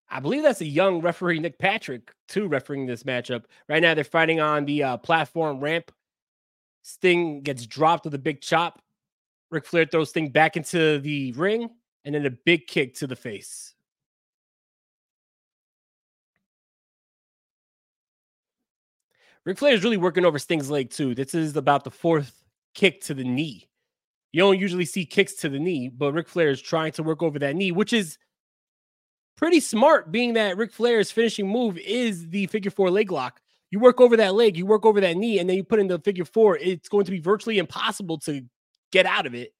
I 0.08 0.20
believe 0.20 0.44
that's 0.44 0.62
a 0.62 0.66
young 0.66 1.02
referee, 1.02 1.40
Nick 1.40 1.58
Patrick, 1.58 2.14
too, 2.28 2.48
refereeing 2.48 2.86
this 2.86 3.02
matchup. 3.02 3.46
Right 3.68 3.82
now, 3.82 3.96
they're 3.96 4.04
fighting 4.04 4.40
on 4.40 4.66
the 4.66 4.84
uh, 4.84 4.98
platform 4.98 5.60
ramp. 5.60 5.92
Sting 6.84 7.42
gets 7.42 7.66
dropped 7.66 8.06
with 8.06 8.14
a 8.14 8.20
big 8.20 8.42
chop. 8.42 8.80
Ric 9.50 9.66
Flair 9.66 9.86
throws 9.86 10.10
Sting 10.10 10.30
back 10.30 10.56
into 10.56 11.00
the 11.00 11.32
ring 11.32 11.72
and 12.06 12.14
then 12.14 12.28
a 12.28 12.30
big 12.30 12.68
kick 12.68 12.94
to 12.96 13.08
the 13.08 13.16
face. 13.16 13.73
Ric 19.46 19.58
Flair 19.58 19.74
is 19.74 19.84
really 19.84 19.98
working 19.98 20.26
over 20.26 20.40
Sting's 20.40 20.70
leg 20.70 20.90
too. 20.90 21.14
This 21.14 21.36
is 21.36 21.56
about 21.56 21.84
the 21.84 21.92
fourth 21.92 22.44
kick 22.74 23.02
to 23.02 23.14
the 23.14 23.24
knee. 23.24 23.68
You 24.32 24.42
don't 24.42 24.60
usually 24.60 24.86
see 24.86 25.06
kicks 25.06 25.34
to 25.36 25.50
the 25.50 25.60
knee, 25.60 25.90
but 25.90 26.14
Ric 26.14 26.28
Flair 26.28 26.50
is 26.50 26.62
trying 26.62 26.92
to 26.94 27.04
work 27.04 27.22
over 27.22 27.38
that 27.40 27.56
knee, 27.56 27.72
which 27.72 27.94
is 27.94 28.18
pretty 29.38 29.60
smart, 29.60 30.12
being 30.12 30.34
that 30.34 30.58
Ric 30.58 30.72
Flair's 30.72 31.12
finishing 31.12 31.48
move 31.48 31.78
is 31.78 32.30
the 32.30 32.48
figure 32.48 32.72
four 32.72 32.90
leg 32.90 33.12
lock. 33.12 33.42
You 33.70 33.80
work 33.80 34.00
over 34.00 34.16
that 34.18 34.34
leg, 34.34 34.56
you 34.56 34.66
work 34.66 34.86
over 34.86 35.02
that 35.02 35.18
knee, 35.18 35.40
and 35.40 35.50
then 35.50 35.58
you 35.58 35.64
put 35.64 35.80
in 35.80 35.88
the 35.88 36.00
figure 36.00 36.26
four. 36.26 36.58
It's 36.58 36.90
going 36.90 37.06
to 37.06 37.12
be 37.12 37.20
virtually 37.20 37.58
impossible 37.58 38.20
to 38.20 38.42
get 38.92 39.06
out 39.06 39.26
of 39.26 39.36
it. 39.36 39.54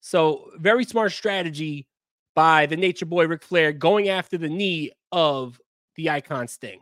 So, 0.00 0.50
very 0.56 0.84
smart 0.84 1.12
strategy 1.12 1.86
by 2.34 2.66
the 2.66 2.76
Nature 2.76 3.06
Boy 3.06 3.26
Ric 3.26 3.42
Flair 3.42 3.72
going 3.72 4.08
after 4.08 4.38
the 4.38 4.48
knee 4.48 4.92
of 5.10 5.60
the 5.96 6.10
icon 6.10 6.46
Sting. 6.48 6.80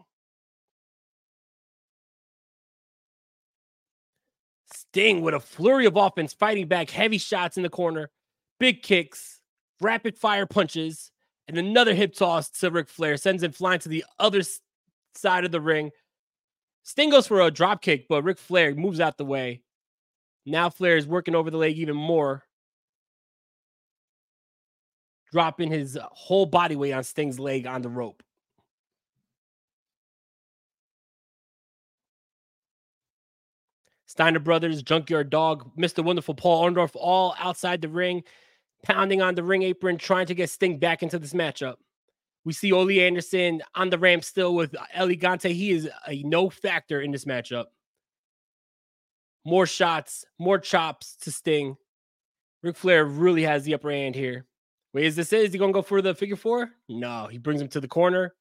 Sting 4.97 5.21
with 5.21 5.35
a 5.35 5.41
flurry 5.41 5.85
of 5.85 5.95
offense, 5.95 6.33
fighting 6.33 6.69
back, 6.69 6.89
heavy 6.89 7.19
shots 7.19 7.59
in 7.59 7.63
the 7.63 7.69
corner, 7.69 8.09
big 8.59 8.83
kicks, 8.83 9.43
rapid 9.79 10.17
fire 10.17 10.47
punches, 10.47 11.11
and 11.47 11.59
another 11.59 11.93
hip 11.93 12.15
toss 12.15 12.49
to 12.49 12.71
Ric 12.71 12.89
Flair 12.89 13.19
sends 13.19 13.43
him 13.43 13.53
flying 13.53 13.79
to 13.81 13.91
the 13.91 14.07
other 14.19 14.41
side 15.15 15.45
of 15.45 15.53
the 15.53 15.61
ring. 15.61 15.91
Sting 16.83 17.11
goes 17.11 17.27
for 17.27 17.43
a 17.43 17.51
drop 17.51 17.83
kick, 17.83 18.07
but 18.09 18.23
Ric 18.23 18.39
Flair 18.39 18.75
moves 18.75 18.99
out 18.99 19.19
the 19.19 19.27
way. 19.27 19.61
Now 20.47 20.71
Flair 20.71 20.97
is 20.97 21.07
working 21.07 21.35
over 21.35 21.51
the 21.51 21.59
leg 21.59 21.77
even 21.77 21.95
more, 21.95 22.45
dropping 25.31 25.71
his 25.71 25.99
whole 26.11 26.47
body 26.47 26.75
weight 26.75 26.95
on 26.95 27.05
Sting's 27.05 27.39
leg 27.39 27.67
on 27.67 27.83
the 27.83 27.91
rope. 27.91 28.23
Steiner 34.17 34.39
Brothers, 34.39 34.83
Junkyard 34.83 35.29
Dog, 35.29 35.71
Mr. 35.77 36.03
Wonderful 36.03 36.35
Paul 36.35 36.65
Orndorff, 36.65 36.93
all 36.95 37.35
outside 37.39 37.83
the 37.83 37.89
ring, 37.91 38.25
pounding 38.83 39.21
on 39.21 39.35
the 39.35 39.43
ring 39.43 39.63
apron, 39.63 39.99
trying 39.99 40.25
to 40.25 40.35
get 40.35 40.49
Sting 40.49 40.79
back 40.79 41.03
into 41.03 41.19
this 41.19 41.35
matchup. 41.35 41.75
We 42.43 42.55
see 42.55 42.73
Ole 42.73 42.99
Anderson 42.99 43.61
on 43.75 43.91
the 43.91 43.99
ramp 43.99 44.25
still 44.25 44.55
with 44.55 44.75
El 44.95 45.09
Gigante. 45.09 45.53
He 45.53 45.71
is 45.71 45.91
a 46.09 46.23
no 46.23 46.49
factor 46.49 47.03
in 47.03 47.11
this 47.11 47.27
matchup. 47.27 47.67
More 49.45 49.67
shots, 49.67 50.25
more 50.39 50.59
chops 50.59 51.17
to 51.17 51.31
Sting. 51.31 51.77
Ric 52.63 52.77
Flair 52.77 53.05
really 53.05 53.43
has 53.43 53.65
the 53.65 53.75
upper 53.75 53.91
hand 53.91 54.15
here. 54.15 54.47
Wait, 54.95 55.05
is 55.05 55.17
this 55.17 55.31
it? 55.35 55.43
Is 55.43 55.53
he 55.53 55.59
gonna 55.59 55.75
go 55.75 55.83
for 55.83 56.01
the 56.01 56.15
figure 56.15 56.37
four? 56.37 56.71
No, 56.89 57.27
he 57.27 57.37
brings 57.37 57.61
him 57.61 57.69
to 57.69 57.83
the 57.83 57.89
corner. 57.89 58.35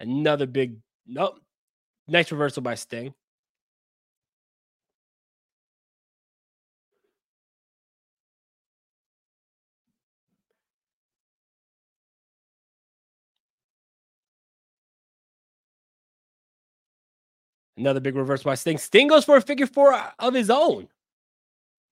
Another 0.00 0.46
big 0.46 0.78
nope. 1.06 1.38
Nice 2.08 2.32
reversal 2.32 2.62
by 2.62 2.74
Sting. 2.74 3.14
Another 17.76 18.00
big 18.00 18.16
reverse 18.16 18.42
by 18.42 18.54
Sting. 18.54 18.78
Sting 18.78 19.08
goes 19.08 19.24
for 19.24 19.36
a 19.36 19.40
figure 19.40 19.66
four 19.66 19.98
of 20.18 20.34
his 20.34 20.50
own. 20.50 20.88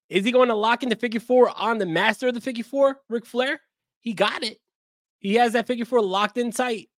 Is 0.09 0.25
he 0.25 0.33
going 0.33 0.49
to 0.49 0.55
lock 0.55 0.83
in 0.83 0.89
the 0.89 0.97
figure 0.97 1.21
four 1.21 1.51
on 1.57 1.79
the 1.79 1.87
master 1.87 2.29
of 2.29 2.35
the 2.35 2.41
figure 2.41 2.65
four, 2.65 3.01
Ric 3.09 3.25
Flair? 3.25 3.61
He 4.01 4.13
got 4.13 4.43
it. 4.43 4.59
He 5.21 5.35
has 5.35 5.53
that 5.53 5.67
figure 5.67 5.85
four 5.85 6.03
locked 6.03 6.37
in 6.37 6.51
tight. 6.51 6.89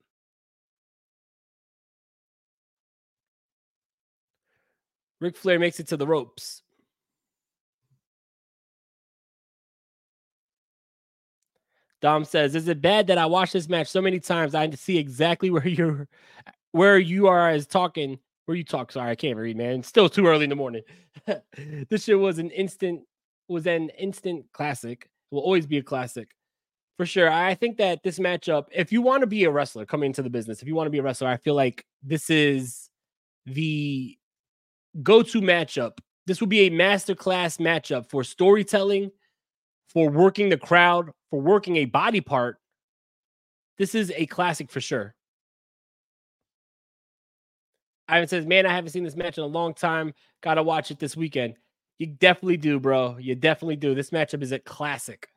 Ric 5.20 5.36
Flair 5.36 5.58
makes 5.58 5.78
it 5.78 5.88
to 5.88 5.96
the 5.96 6.06
ropes. 6.06 6.62
Dom 12.00 12.24
says, 12.24 12.56
"Is 12.56 12.66
it 12.66 12.80
bad 12.82 13.06
that 13.06 13.18
I 13.18 13.26
watched 13.26 13.52
this 13.52 13.68
match 13.68 13.86
so 13.86 14.02
many 14.02 14.18
times? 14.18 14.56
I 14.56 14.68
see 14.70 14.98
exactly 14.98 15.50
where 15.50 15.68
you're, 15.68 16.08
where 16.72 16.98
you 16.98 17.28
are 17.28 17.48
as 17.50 17.66
talking 17.66 18.18
where 18.46 18.56
you 18.56 18.64
talk? 18.64 18.92
Sorry, 18.92 19.10
I 19.10 19.14
can't 19.14 19.38
read, 19.38 19.56
man. 19.56 19.80
It's 19.80 19.88
still 19.88 20.08
too 20.08 20.26
early 20.26 20.44
in 20.44 20.50
the 20.50 20.56
morning. 20.56 20.82
this 21.88 22.04
shit 22.04 22.18
was 22.18 22.38
an 22.38 22.50
instant, 22.50 23.02
was 23.48 23.66
an 23.66 23.90
instant 23.90 24.46
classic. 24.52 25.08
Will 25.30 25.40
always 25.40 25.66
be 25.66 25.78
a 25.78 25.82
classic, 25.82 26.28
for 26.98 27.06
sure. 27.06 27.30
I 27.30 27.54
think 27.54 27.78
that 27.78 28.02
this 28.02 28.18
matchup, 28.18 28.66
if 28.72 28.92
you 28.92 29.00
want 29.00 29.22
to 29.22 29.26
be 29.26 29.44
a 29.44 29.50
wrestler 29.50 29.86
coming 29.86 30.08
into 30.08 30.22
the 30.22 30.28
business, 30.28 30.60
if 30.60 30.68
you 30.68 30.74
want 30.74 30.86
to 30.86 30.90
be 30.90 30.98
a 30.98 31.02
wrestler, 31.02 31.28
I 31.28 31.38
feel 31.38 31.54
like 31.54 31.86
this 32.02 32.28
is 32.28 32.90
the 33.46 34.16
go-to 35.02 35.40
matchup. 35.40 35.98
This 36.26 36.40
will 36.40 36.48
be 36.48 36.66
a 36.66 36.70
masterclass 36.70 37.58
matchup 37.58 38.10
for 38.10 38.24
storytelling." 38.24 39.10
for 39.92 40.08
working 40.08 40.48
the 40.48 40.56
crowd, 40.56 41.10
for 41.30 41.40
working 41.40 41.76
a 41.76 41.84
body 41.84 42.20
part, 42.20 42.58
this 43.78 43.94
is 43.94 44.12
a 44.16 44.26
classic 44.26 44.70
for 44.70 44.80
sure. 44.80 45.14
Ivan 48.12 48.28
says, 48.28 48.44
Man, 48.44 48.66
I 48.66 48.74
haven't 48.74 48.90
seen 48.90 49.04
this 49.04 49.16
match 49.16 49.38
in 49.38 49.44
a 49.44 49.46
long 49.46 49.72
time. 49.72 50.12
Gotta 50.42 50.62
watch 50.62 50.90
it 50.90 50.98
this 50.98 51.16
weekend. 51.16 51.54
You 51.98 52.08
definitely 52.08 52.58
do, 52.58 52.78
bro. 52.78 53.16
You 53.16 53.34
definitely 53.34 53.76
do. 53.76 53.94
This 53.94 54.10
matchup 54.10 54.42
is 54.42 54.52
a 54.52 54.58
classic. 54.58 55.30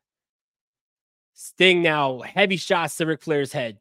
Sting 1.33 1.81
now, 1.81 2.19
heavy 2.19 2.57
shots 2.57 2.97
to 2.97 3.05
Ric 3.05 3.21
Flair's 3.21 3.53
head. 3.53 3.79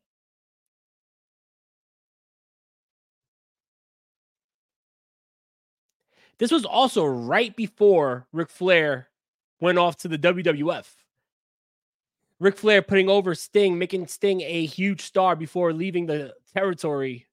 This 6.39 6.53
was 6.53 6.65
also 6.65 7.05
right 7.05 7.55
before 7.57 8.29
Ric 8.33 8.49
Flair 8.49 9.09
went 9.61 9.79
off 9.79 9.97
to 9.99 10.09
the 10.09 10.19
WWF. 10.19 10.87
Ric 12.39 12.57
Flair 12.57 12.81
putting 12.81 13.09
over 13.09 13.35
Sting, 13.35 13.77
making 13.77 14.07
Sting 14.07 14.41
a 14.43 14.67
huge 14.67 15.01
star 15.01 15.35
before 15.35 15.73
leaving 15.73 16.07
the 16.07 16.35
territory. 16.53 17.27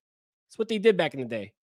That's 0.52 0.60
what 0.60 0.68
they 0.68 0.80
did 0.80 0.98
back 0.98 1.14
in 1.14 1.22
the 1.22 1.26
day. 1.26 1.54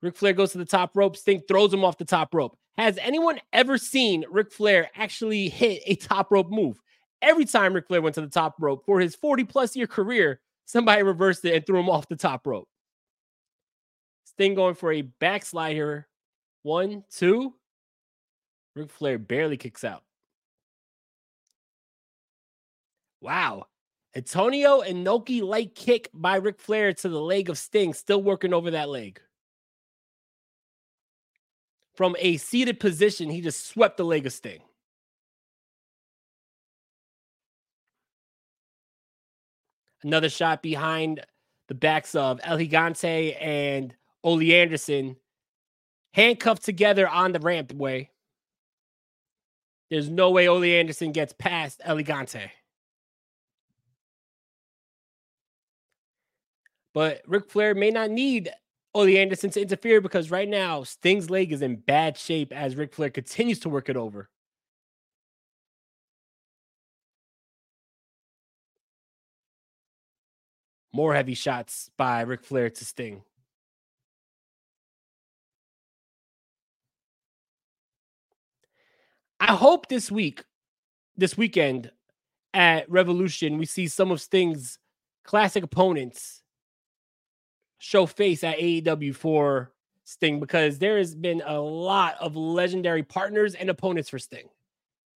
Ric 0.00 0.16
Flair 0.16 0.32
goes 0.32 0.50
to 0.50 0.58
the 0.58 0.64
top 0.64 0.96
rope, 0.96 1.16
Sting 1.16 1.42
throws 1.46 1.72
him 1.72 1.84
off 1.84 1.96
the 1.96 2.04
top 2.04 2.34
rope. 2.34 2.58
Has 2.76 2.98
anyone 2.98 3.38
ever 3.52 3.78
seen 3.78 4.24
Ric 4.28 4.52
Flair 4.52 4.90
actually 4.96 5.48
hit 5.48 5.84
a 5.86 5.94
top 5.94 6.32
rope 6.32 6.50
move? 6.50 6.76
Every 7.20 7.44
time 7.44 7.72
Ric 7.72 7.86
Flair 7.86 8.02
went 8.02 8.16
to 8.16 8.20
the 8.20 8.26
top 8.26 8.56
rope 8.58 8.84
for 8.84 8.98
his 8.98 9.14
40 9.14 9.44
plus 9.44 9.76
year 9.76 9.86
career, 9.86 10.40
somebody 10.64 11.04
reversed 11.04 11.44
it 11.44 11.54
and 11.54 11.64
threw 11.64 11.78
him 11.78 11.88
off 11.88 12.08
the 12.08 12.16
top 12.16 12.44
rope. 12.44 12.68
Sting 14.24 14.56
going 14.56 14.74
for 14.74 14.90
a 14.90 15.02
backslide 15.02 15.76
here. 15.76 16.08
One, 16.64 17.04
two. 17.12 17.54
Ric 18.74 18.90
Flair 18.90 19.18
barely 19.18 19.56
kicks 19.56 19.84
out. 19.84 20.02
Wow. 23.20 23.66
Antonio 24.14 24.82
Inoki 24.82 25.42
light 25.42 25.74
kick 25.74 26.10
by 26.12 26.36
Ric 26.36 26.60
Flair 26.60 26.92
to 26.92 27.08
the 27.08 27.20
leg 27.20 27.48
of 27.48 27.56
Sting, 27.56 27.94
still 27.94 28.22
working 28.22 28.52
over 28.52 28.70
that 28.70 28.88
leg. 28.88 29.20
From 31.94 32.16
a 32.18 32.36
seated 32.36 32.78
position, 32.80 33.30
he 33.30 33.40
just 33.40 33.66
swept 33.66 33.96
the 33.96 34.04
leg 34.04 34.26
of 34.26 34.32
Sting. 34.32 34.60
Another 40.02 40.28
shot 40.28 40.62
behind 40.62 41.24
the 41.68 41.74
backs 41.74 42.14
of 42.14 42.40
El 42.42 42.58
Gigante 42.58 43.36
and 43.40 43.94
Ole 44.22 44.52
Anderson, 44.52 45.16
handcuffed 46.12 46.64
together 46.64 47.08
on 47.08 47.32
the 47.32 47.38
rampway. 47.38 48.08
There's 49.90 50.10
no 50.10 50.30
way 50.30 50.48
Ole 50.48 50.64
Anderson 50.64 51.12
gets 51.12 51.32
past 51.32 51.80
El 51.84 51.96
Gigante. 51.98 52.50
But 56.94 57.22
Ric 57.26 57.50
Flair 57.50 57.74
may 57.74 57.90
not 57.90 58.10
need 58.10 58.50
Ole 58.94 59.16
Anderson 59.16 59.50
to 59.50 59.62
interfere 59.62 60.00
because 60.00 60.30
right 60.30 60.48
now 60.48 60.82
Sting's 60.84 61.30
leg 61.30 61.52
is 61.52 61.62
in 61.62 61.76
bad 61.76 62.18
shape 62.18 62.52
as 62.52 62.76
Ric 62.76 62.94
Flair 62.94 63.10
continues 63.10 63.60
to 63.60 63.68
work 63.68 63.88
it 63.88 63.96
over. 63.96 64.28
More 70.92 71.14
heavy 71.14 71.34
shots 71.34 71.90
by 71.96 72.20
Ric 72.20 72.44
Flair 72.44 72.68
to 72.68 72.84
Sting. 72.84 73.22
I 79.40 79.54
hope 79.54 79.88
this 79.88 80.10
week, 80.10 80.44
this 81.16 81.36
weekend 81.36 81.90
at 82.52 82.88
Revolution, 82.90 83.56
we 83.56 83.64
see 83.64 83.88
some 83.88 84.10
of 84.10 84.20
Sting's 84.20 84.78
classic 85.24 85.64
opponents 85.64 86.41
show 87.82 88.06
face 88.06 88.44
at 88.44 88.58
AEW 88.58 89.12
for 89.12 89.72
Sting 90.04 90.38
because 90.38 90.78
there 90.78 90.98
has 90.98 91.16
been 91.16 91.42
a 91.44 91.58
lot 91.58 92.14
of 92.20 92.36
legendary 92.36 93.02
partners 93.02 93.56
and 93.56 93.68
opponents 93.68 94.08
for 94.08 94.20
Sting. 94.20 94.48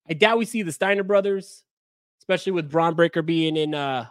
I 0.09 0.13
doubt 0.13 0.37
we 0.37 0.43
see 0.43 0.63
the 0.63 0.73
Steiner 0.73 1.03
brothers, 1.03 1.63
especially 2.19 2.51
with 2.51 2.69
Bron 2.69 2.93
Breakker 2.93 3.21
being 3.21 3.55
in 3.55 3.73
uh 3.73 4.07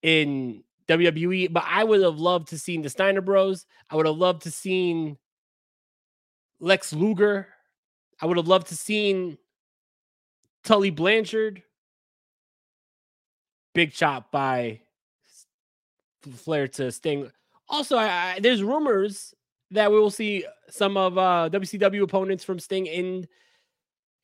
in 0.00 0.64
WWE. 0.88 1.52
But 1.52 1.64
I 1.66 1.84
would 1.84 2.00
have 2.00 2.18
loved 2.18 2.48
to 2.48 2.58
seen 2.58 2.80
the 2.80 2.88
Steiner 2.88 3.20
Bros. 3.20 3.66
I 3.90 3.96
would 3.96 4.06
have 4.06 4.16
loved 4.16 4.42
to 4.42 4.50
seen 4.50 5.18
Lex 6.58 6.94
Luger. 6.94 7.48
I 8.18 8.24
would 8.24 8.38
have 8.38 8.48
loved 8.48 8.68
to 8.68 8.76
seen 8.76 9.36
Tully 10.64 10.90
Blanchard. 10.90 11.62
Big 13.74 13.92
chop 13.92 14.32
by 14.32 14.80
Flair 16.34 16.68
to 16.68 16.90
Sting. 16.92 17.30
Also, 17.68 17.96
I, 17.96 18.06
I, 18.06 18.40
there's 18.40 18.62
rumors 18.62 19.34
that 19.72 19.90
we 19.90 19.98
will 19.98 20.10
see 20.10 20.44
some 20.68 20.96
of 20.96 21.18
uh, 21.18 21.48
WCW 21.52 22.02
opponents 22.02 22.44
from 22.44 22.58
Sting 22.58 22.86
in 22.86 23.26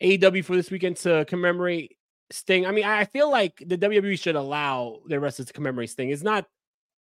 AEW 0.02 0.44
for 0.44 0.56
this 0.56 0.70
weekend 0.70 0.96
to 0.98 1.24
commemorate 1.26 1.96
Sting. 2.30 2.66
I 2.66 2.72
mean, 2.72 2.84
I 2.84 3.04
feel 3.04 3.30
like 3.30 3.62
the 3.66 3.78
WWE 3.78 4.18
should 4.20 4.36
allow 4.36 5.00
their 5.06 5.20
wrestlers 5.20 5.48
to 5.48 5.52
commemorate 5.52 5.90
Sting. 5.90 6.10
It's 6.10 6.22
not 6.22 6.46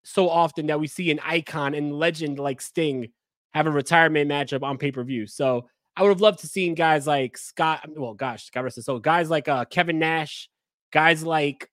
so 0.04 0.30
often 0.30 0.68
that 0.68 0.80
we 0.80 0.88
see 0.88 1.12
an 1.12 1.20
icon 1.24 1.74
and 1.74 1.94
legend 1.94 2.40
like 2.40 2.62
Sting 2.62 3.12
have 3.54 3.68
a 3.68 3.72
retirement 3.72 4.30
matchup 4.30 4.64
on 4.64 4.78
pay 4.78 4.92
per 4.92 5.04
view. 5.04 5.28
So 5.28 5.68
I 5.96 6.04
would 6.04 6.10
have 6.10 6.22
loved 6.22 6.40
to 6.40 6.48
seen 6.48 6.74
guys 6.74 7.06
like 7.06 7.38
Scott. 7.38 7.86
Well, 7.96 8.14
gosh, 8.14 8.46
Scott 8.46 8.64
rest 8.64 8.82
so 8.82 9.00
guys 9.00 9.30
like 9.30 9.48
uh, 9.48 9.66
Kevin 9.66 10.00
Nash, 10.00 10.50
guys 10.92 11.24
like 11.24 11.70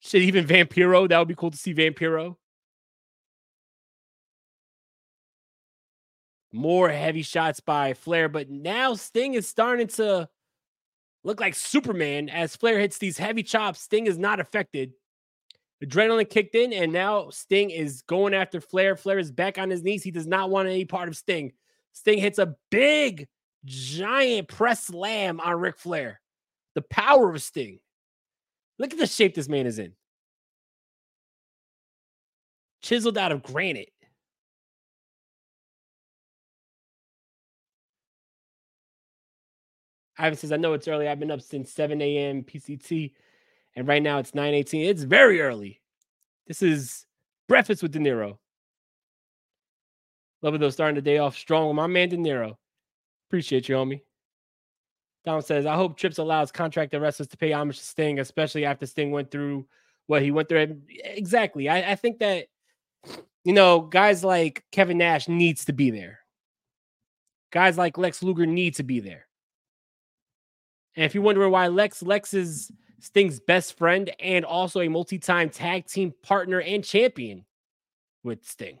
shit, 0.00 0.22
even 0.22 0.46
Vampiro. 0.46 1.08
That 1.08 1.18
would 1.18 1.28
be 1.28 1.34
cool 1.34 1.50
to 1.50 1.58
see 1.58 1.74
Vampiro. 1.74 2.36
More 6.52 6.88
heavy 6.88 7.22
shots 7.22 7.60
by 7.60 7.94
Flair, 7.94 8.28
but 8.28 8.50
now 8.50 8.94
Sting 8.94 9.34
is 9.34 9.46
starting 9.46 9.86
to 9.86 10.28
look 11.22 11.38
like 11.38 11.54
Superman 11.54 12.28
as 12.28 12.56
Flair 12.56 12.80
hits 12.80 12.98
these 12.98 13.16
heavy 13.16 13.44
chops. 13.44 13.82
Sting 13.82 14.06
is 14.06 14.18
not 14.18 14.40
affected. 14.40 14.92
Adrenaline 15.82 16.28
kicked 16.28 16.56
in, 16.56 16.72
and 16.72 16.92
now 16.92 17.30
Sting 17.30 17.70
is 17.70 18.02
going 18.02 18.34
after 18.34 18.60
Flair. 18.60 18.96
Flair 18.96 19.18
is 19.18 19.30
back 19.30 19.58
on 19.58 19.70
his 19.70 19.82
knees. 19.82 20.02
He 20.02 20.10
does 20.10 20.26
not 20.26 20.50
want 20.50 20.68
any 20.68 20.84
part 20.84 21.08
of 21.08 21.16
Sting. 21.16 21.52
Sting 21.92 22.18
hits 22.18 22.38
a 22.38 22.54
big, 22.70 23.28
giant 23.64 24.48
press 24.48 24.84
slam 24.86 25.40
on 25.40 25.54
Ric 25.54 25.78
Flair. 25.78 26.20
The 26.74 26.82
power 26.82 27.32
of 27.32 27.42
Sting. 27.42 27.78
Look 28.80 28.94
at 28.94 28.98
the 28.98 29.06
shape 29.06 29.34
this 29.34 29.46
man 29.46 29.66
is 29.66 29.78
in. 29.78 29.92
Chiseled 32.80 33.18
out 33.18 33.30
of 33.30 33.42
granite. 33.42 33.92
Ivan 40.16 40.38
says, 40.38 40.50
I 40.50 40.56
know 40.56 40.72
it's 40.72 40.88
early. 40.88 41.08
I've 41.08 41.20
been 41.20 41.30
up 41.30 41.42
since 41.42 41.70
7 41.72 42.00
a.m. 42.00 42.42
PCT, 42.42 43.12
and 43.76 43.86
right 43.86 44.02
now 44.02 44.18
it's 44.18 44.34
9 44.34 44.54
18. 44.54 44.88
It's 44.88 45.02
very 45.02 45.42
early. 45.42 45.82
This 46.46 46.62
is 46.62 47.04
breakfast 47.48 47.82
with 47.82 47.92
De 47.92 47.98
Niro. 47.98 48.38
Love 50.40 50.54
it 50.54 50.58
though, 50.58 50.70
starting 50.70 50.94
the 50.94 51.02
day 51.02 51.18
off 51.18 51.36
strong 51.36 51.66
with 51.66 51.76
my 51.76 51.86
man 51.86 52.08
De 52.08 52.16
Niro. 52.16 52.56
Appreciate 53.28 53.68
you, 53.68 53.76
homie. 53.76 54.00
Dom 55.24 55.42
says, 55.42 55.66
I 55.66 55.74
hope 55.74 55.96
Trips 55.96 56.18
allows 56.18 56.50
contracted 56.50 57.00
wrestlers 57.00 57.28
to 57.28 57.36
pay 57.36 57.52
homage 57.52 57.78
to 57.78 57.84
Sting, 57.84 58.18
especially 58.20 58.64
after 58.64 58.86
Sting 58.86 59.10
went 59.10 59.30
through 59.30 59.66
what 60.06 60.22
he 60.22 60.30
went 60.30 60.48
through. 60.48 60.80
Exactly. 60.88 61.68
I, 61.68 61.92
I 61.92 61.94
think 61.94 62.18
that, 62.20 62.46
you 63.44 63.52
know, 63.52 63.80
guys 63.80 64.24
like 64.24 64.64
Kevin 64.72 64.98
Nash 64.98 65.28
needs 65.28 65.66
to 65.66 65.72
be 65.72 65.90
there. 65.90 66.20
Guys 67.52 67.76
like 67.76 67.98
Lex 67.98 68.22
Luger 68.22 68.46
need 68.46 68.76
to 68.76 68.82
be 68.82 69.00
there. 69.00 69.26
And 70.96 71.04
if 71.04 71.14
you're 71.14 71.22
wondering 71.22 71.52
why 71.52 71.68
Lex, 71.68 72.02
Lex 72.02 72.32
is 72.34 72.70
Sting's 73.00 73.40
best 73.40 73.76
friend 73.76 74.10
and 74.20 74.44
also 74.44 74.80
a 74.80 74.88
multi-time 74.88 75.50
tag 75.50 75.86
team 75.86 76.14
partner 76.22 76.60
and 76.60 76.84
champion 76.84 77.44
with 78.24 78.46
Sting. 78.46 78.78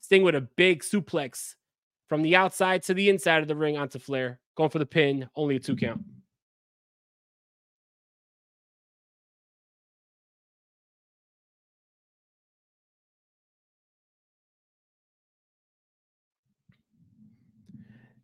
Sting 0.00 0.22
with 0.22 0.34
a 0.34 0.40
big 0.40 0.82
suplex 0.82 1.54
from 2.08 2.22
the 2.22 2.36
outside 2.36 2.82
to 2.84 2.94
the 2.94 3.08
inside 3.08 3.42
of 3.42 3.48
the 3.48 3.56
ring 3.56 3.76
onto 3.78 3.98
Flair. 3.98 4.40
Going 4.56 4.70
for 4.70 4.78
the 4.78 4.86
pin, 4.86 5.28
only 5.34 5.56
a 5.56 5.60
two 5.60 5.76
count. 5.76 6.04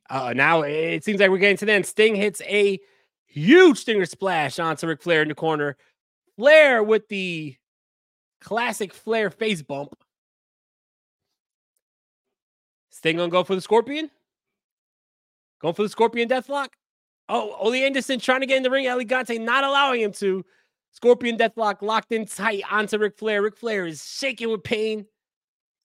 Uh, 0.08 0.32
now 0.34 0.62
it 0.62 1.04
seems 1.04 1.20
like 1.20 1.30
we're 1.30 1.38
getting 1.38 1.56
to 1.56 1.64
the 1.64 1.72
end. 1.72 1.86
Sting 1.86 2.16
hits 2.16 2.42
a 2.42 2.80
huge 3.26 3.78
stinger 3.78 4.06
splash 4.06 4.58
onto 4.58 4.88
Ric 4.88 5.02
Flair 5.02 5.22
in 5.22 5.28
the 5.28 5.34
corner. 5.36 5.76
Flair 6.36 6.82
with 6.82 7.06
the 7.08 7.56
classic 8.40 8.92
Flair 8.92 9.30
face 9.30 9.62
bump. 9.62 9.94
Sting 12.90 13.16
gonna 13.16 13.30
go 13.30 13.44
for 13.44 13.54
the 13.54 13.60
Scorpion. 13.60 14.10
Going 15.61 15.75
for 15.75 15.83
the 15.83 15.88
Scorpion 15.88 16.29
Deathlock. 16.29 16.68
Oh, 17.29 17.55
Ole 17.59 17.75
Anderson 17.75 18.18
trying 18.18 18.40
to 18.40 18.46
get 18.46 18.57
in 18.57 18.62
the 18.62 18.70
ring. 18.70 18.87
El 18.87 18.99
Gigante 18.99 19.40
not 19.40 19.64
allowing 19.64 20.01
him 20.01 20.12
to. 20.12 20.44
Scorpion 20.92 21.37
Deathlock 21.38 21.83
locked 21.83 22.12
in 22.12 22.27
tight 22.27 22.62
onto 22.70 22.99
Ric 22.99 23.16
Flair. 23.16 23.42
Ric 23.42 23.57
Flair 23.57 23.87
is 23.87 24.05
shaking 24.05 24.51
with 24.51 24.64
pain. 24.64 25.07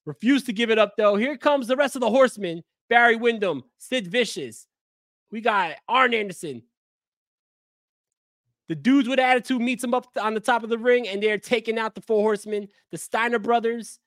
Refused 0.06 0.46
to 0.48 0.54
give 0.54 0.72
it 0.72 0.80
up 0.80 0.94
though. 0.98 1.16
Here 1.16 1.38
comes 1.38 1.68
the 1.68 1.76
rest 1.76 1.96
of 1.96 2.02
the 2.02 2.10
horsemen. 2.10 2.64
Barry 2.90 3.16
Windham, 3.16 3.64
Sid 3.78 4.08
Vicious. 4.08 4.68
We 5.32 5.42
got 5.42 5.76
Arn 5.88 6.14
Anderson. 6.14 6.64
The 8.68 8.76
dudes 8.76 9.08
with 9.08 9.20
attitude 9.20 9.62
meets 9.62 9.84
him 9.84 9.94
up 9.94 10.08
on 10.20 10.34
the 10.34 10.40
top 10.40 10.64
of 10.64 10.70
the 10.70 10.78
ring, 10.78 11.08
and 11.08 11.22
they're 11.22 11.38
taking 11.38 11.78
out 11.78 11.94
the 11.94 12.02
four 12.02 12.22
horsemen, 12.22 12.68
the 12.92 12.98
Steiner 12.98 13.38
brothers, 13.38 14.00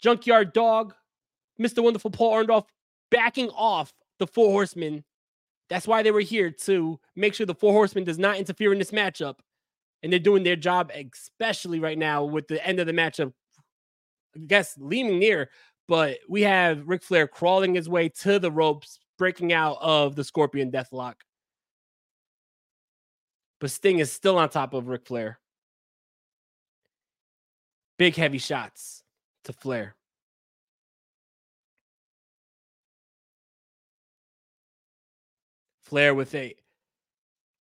Junkyard 0.00 0.52
Dog, 0.52 0.94
Mr. 1.60 1.82
Wonderful 1.82 2.10
Paul 2.10 2.44
Orndorff, 2.44 2.66
backing 3.10 3.50
off 3.50 3.92
the 4.18 4.26
four 4.26 4.50
horsemen. 4.50 5.04
That's 5.68 5.86
why 5.86 6.02
they 6.02 6.10
were 6.10 6.20
here 6.20 6.50
to 6.50 7.00
make 7.16 7.34
sure 7.34 7.46
the 7.46 7.54
four 7.54 7.72
horsemen 7.72 8.04
does 8.04 8.18
not 8.18 8.36
interfere 8.36 8.72
in 8.72 8.78
this 8.78 8.90
matchup. 8.90 9.36
And 10.02 10.12
they're 10.12 10.18
doing 10.18 10.42
their 10.42 10.56
job, 10.56 10.90
especially 10.94 11.78
right 11.78 11.96
now 11.96 12.24
with 12.24 12.48
the 12.48 12.64
end 12.66 12.80
of 12.80 12.86
the 12.86 12.92
matchup. 12.92 13.32
I 14.34 14.40
guess 14.46 14.76
leaning 14.78 15.18
near, 15.18 15.50
but 15.88 16.18
we 16.28 16.42
have 16.42 16.88
Ric 16.88 17.02
Flair 17.02 17.28
crawling 17.28 17.74
his 17.74 17.88
way 17.88 18.08
to 18.08 18.38
the 18.38 18.50
ropes, 18.50 18.98
breaking 19.18 19.52
out 19.52 19.76
of 19.80 20.16
the 20.16 20.24
Scorpion 20.24 20.70
Deathlock. 20.70 21.14
But 23.60 23.70
Sting 23.70 24.00
is 24.00 24.10
still 24.10 24.38
on 24.38 24.48
top 24.48 24.74
of 24.74 24.88
Ric 24.88 25.06
Flair. 25.06 25.38
Big 27.98 28.16
heavy 28.16 28.38
shots 28.38 29.04
to 29.44 29.52
Flair. 29.52 29.94
Flair 35.92 36.14
with 36.14 36.34
a 36.34 36.56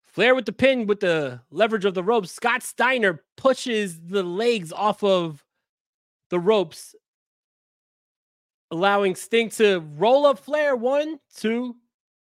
Flair 0.04 0.36
with 0.36 0.46
the 0.46 0.52
pin 0.52 0.86
with 0.86 1.00
the 1.00 1.40
leverage 1.50 1.84
of 1.84 1.94
the 1.94 2.04
ropes. 2.04 2.30
Scott 2.30 2.62
Steiner 2.62 3.24
pushes 3.36 3.98
the 3.98 4.22
legs 4.22 4.70
off 4.70 5.02
of 5.02 5.44
the 6.28 6.38
ropes 6.38 6.94
allowing 8.70 9.16
Sting 9.16 9.48
to 9.48 9.80
roll 9.96 10.26
up 10.26 10.38
Flair. 10.38 10.76
One, 10.76 11.18
two, 11.34 11.74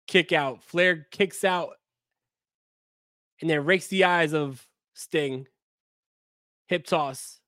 kick 0.07 0.33
out. 0.33 0.63
Flair 0.63 1.07
kicks 1.11 1.45
out 1.45 1.71
and 3.41 3.49
then 3.49 3.65
rakes 3.65 3.87
the 3.87 4.05
eyes 4.05 4.35
of 4.35 4.69
Sting. 4.93 5.47
Hip 6.67 6.85
toss. 6.85 7.41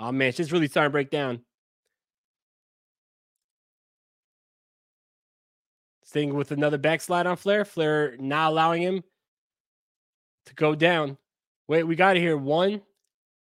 Oh 0.00 0.12
man, 0.12 0.28
it's 0.28 0.38
just 0.38 0.50
really 0.50 0.68
starting 0.68 0.88
to 0.88 0.92
break 0.92 1.10
down. 1.10 1.42
Sting 6.14 6.34
with 6.34 6.52
another 6.52 6.78
backslide 6.78 7.26
on 7.26 7.36
Flair. 7.36 7.64
Flair 7.64 8.14
not 8.20 8.52
allowing 8.52 8.80
him 8.80 9.02
to 10.46 10.54
go 10.54 10.76
down. 10.76 11.18
Wait, 11.66 11.82
we 11.82 11.96
got 11.96 12.16
it 12.16 12.20
here. 12.20 12.36
One, 12.36 12.82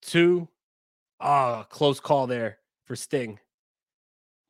two. 0.02 0.48
Oh, 1.20 1.68
close 1.70 2.00
call 2.00 2.26
there 2.26 2.58
for 2.86 2.96
Sting. 2.96 3.40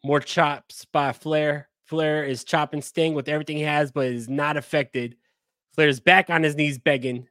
More 0.05 0.21
chops 0.21 0.85
by 0.85 1.11
Flair. 1.11 1.67
Flair 1.83 2.23
is 2.23 2.45
chopping 2.45 2.81
Sting 2.81 3.13
with 3.13 3.27
everything 3.27 3.57
he 3.57 3.63
has, 3.63 3.91
but 3.91 4.05
is 4.05 4.29
not 4.29 4.55
affected. 4.55 5.17
Flair's 5.73 5.99
back 5.99 6.29
on 6.29 6.43
his 6.43 6.55
knees 6.55 6.77
begging. 6.77 7.27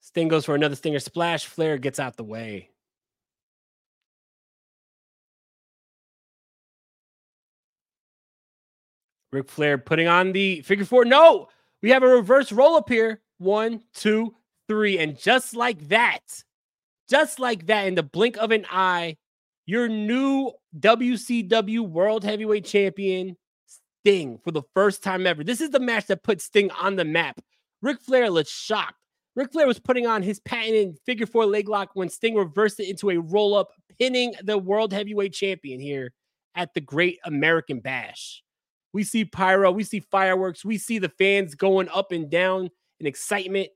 Sting 0.00 0.26
goes 0.26 0.44
for 0.46 0.56
another 0.56 0.74
stinger 0.74 0.98
splash. 0.98 1.46
Flair 1.46 1.78
gets 1.78 2.00
out 2.00 2.16
the 2.16 2.24
way. 2.24 2.70
Ric 9.36 9.50
Flair 9.50 9.76
putting 9.76 10.08
on 10.08 10.32
the 10.32 10.62
figure 10.62 10.86
four. 10.86 11.04
No, 11.04 11.48
we 11.82 11.90
have 11.90 12.02
a 12.02 12.08
reverse 12.08 12.50
roll 12.52 12.74
up 12.74 12.88
here. 12.88 13.20
One, 13.36 13.82
two, 13.94 14.34
three. 14.66 14.98
And 14.98 15.18
just 15.18 15.54
like 15.54 15.88
that, 15.88 16.20
just 17.10 17.38
like 17.38 17.66
that, 17.66 17.86
in 17.86 17.94
the 17.94 18.02
blink 18.02 18.38
of 18.38 18.50
an 18.50 18.64
eye, 18.70 19.18
your 19.66 19.88
new 19.88 20.52
WCW 20.78 21.80
World 21.80 22.24
Heavyweight 22.24 22.64
Champion, 22.64 23.36
Sting, 23.66 24.38
for 24.42 24.52
the 24.52 24.62
first 24.72 25.02
time 25.02 25.26
ever. 25.26 25.44
This 25.44 25.60
is 25.60 25.68
the 25.68 25.80
match 25.80 26.06
that 26.06 26.22
put 26.22 26.40
Sting 26.40 26.70
on 26.70 26.96
the 26.96 27.04
map. 27.04 27.38
Ric 27.82 28.00
Flair 28.00 28.30
looks 28.30 28.50
shocked. 28.50 28.94
Ric 29.34 29.52
Flair 29.52 29.66
was 29.66 29.78
putting 29.78 30.06
on 30.06 30.22
his 30.22 30.40
patented 30.40 30.96
figure 31.04 31.26
four 31.26 31.44
leg 31.44 31.68
lock 31.68 31.90
when 31.92 32.08
Sting 32.08 32.36
reversed 32.36 32.80
it 32.80 32.88
into 32.88 33.10
a 33.10 33.18
roll 33.18 33.54
up, 33.54 33.68
pinning 33.98 34.32
the 34.42 34.56
World 34.56 34.94
Heavyweight 34.94 35.34
Champion 35.34 35.78
here 35.78 36.14
at 36.54 36.72
the 36.72 36.80
Great 36.80 37.18
American 37.24 37.80
Bash. 37.80 38.42
We 38.96 39.04
see 39.04 39.26
pyro, 39.26 39.70
we 39.70 39.84
see 39.84 40.00
fireworks, 40.00 40.64
we 40.64 40.78
see 40.78 40.98
the 40.98 41.10
fans 41.10 41.54
going 41.54 41.90
up 41.90 42.12
and 42.12 42.30
down 42.30 42.70
in 42.98 43.06
excitement. 43.06 43.68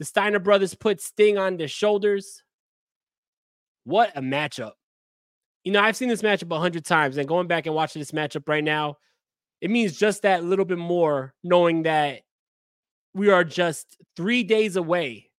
The 0.00 0.04
Steiner 0.04 0.40
brothers 0.40 0.74
put 0.74 1.00
Sting 1.00 1.38
on 1.38 1.56
their 1.56 1.68
shoulders. 1.68 2.42
What 3.84 4.10
a 4.16 4.20
matchup. 4.20 4.72
You 5.62 5.70
know, 5.70 5.80
I've 5.80 5.94
seen 5.94 6.08
this 6.08 6.22
matchup 6.22 6.50
a 6.50 6.58
hundred 6.58 6.84
times, 6.84 7.18
and 7.18 7.28
going 7.28 7.46
back 7.46 7.66
and 7.66 7.74
watching 7.76 8.00
this 8.00 8.10
matchup 8.10 8.48
right 8.48 8.64
now, 8.64 8.96
it 9.60 9.70
means 9.70 9.96
just 9.96 10.22
that 10.22 10.42
little 10.42 10.64
bit 10.64 10.78
more, 10.78 11.34
knowing 11.44 11.84
that 11.84 12.22
we 13.14 13.30
are 13.30 13.44
just 13.44 13.96
three 14.16 14.42
days 14.42 14.74
away 14.74 15.30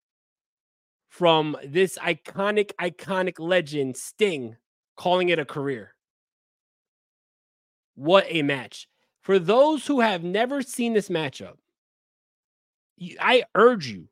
from 1.09 1.57
this 1.61 1.97
iconic, 1.97 2.71
iconic 2.79 3.37
legend, 3.37 3.97
Sting, 3.97 4.55
calling 4.95 5.27
it 5.27 5.39
a 5.39 5.45
career. 5.45 5.93
What 7.95 8.27
a 8.29 8.41
match. 8.41 8.87
For 9.25 9.39
those 9.39 9.87
who 9.87 10.01
have 10.01 10.23
never 10.23 10.61
seen 10.61 10.93
this 10.93 11.09
matchup, 11.09 11.55
I 13.19 13.43
urge 13.55 13.87
you, 13.87 14.07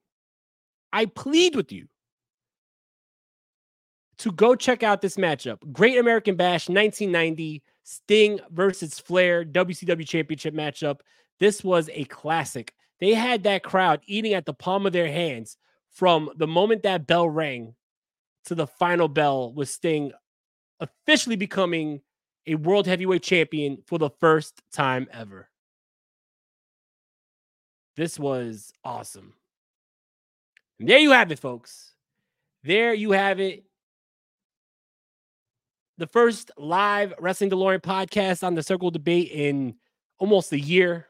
I 0.92 1.06
plead 1.06 1.56
with 1.56 1.72
you 1.72 1.88
to 4.18 4.32
go 4.32 4.56
check 4.56 4.82
out 4.82 5.04
this 5.04 5.16
matchup. 5.16 5.60
Great 5.72 6.00
American 6.00 6.36
Bash 6.36 6.68
1990, 6.68 7.62
Sting 7.84 8.40
versus 8.50 9.00
Flair, 9.00 9.46
WCW 9.46 10.08
Championship 10.08 10.56
matchup. 10.56 11.02
This 11.40 11.64
was 11.64 11.92
a 11.94 12.06
classic. 12.06 12.74
They 13.00 13.14
had 13.14 13.44
that 13.44 13.62
crowd 13.62 14.02
eating 14.08 14.34
at 14.34 14.48
the 14.48 14.54
palm 14.54 14.88
of 14.88 14.94
their 14.94 15.12
hands 15.12 15.58
from 15.92 16.32
the 16.38 16.48
moment 16.48 16.82
that 16.84 17.06
bell 17.06 17.30
rang 17.30 17.76
to 18.46 18.56
the 18.56 18.66
final 18.66 19.08
bell 19.08 19.54
with 19.54 19.70
Sting 19.70 20.12
officially 20.80 21.36
becoming 21.36 22.02
a 22.48 22.56
world 22.56 22.88
heavyweight 22.88 23.24
champion 23.24 23.78
for 23.86 23.98
the 23.98 24.10
first 24.10 24.62
time 24.72 25.08
ever. 25.12 25.50
This 27.96 28.20
was 28.20 28.74
awesome. 28.84 29.34
And 30.80 30.90
there 30.90 31.00
you 31.00 31.12
have 31.12 31.32
it, 31.32 31.40
folks. 31.40 31.94
There 32.64 32.94
you 32.94 33.12
have 33.12 33.40
it 33.40 33.66
the 35.98 36.08
first 36.08 36.52
live 36.58 37.14
Wrestling 37.20 37.50
DeLorean 37.50 37.82
podcast 37.82 38.44
on 38.44 38.56
the 38.56 38.64
Circle 38.64 38.92
Debate 38.92 39.32
in 39.32 39.76
almost 40.18 40.52
a 40.52 40.60
year. 40.60 41.08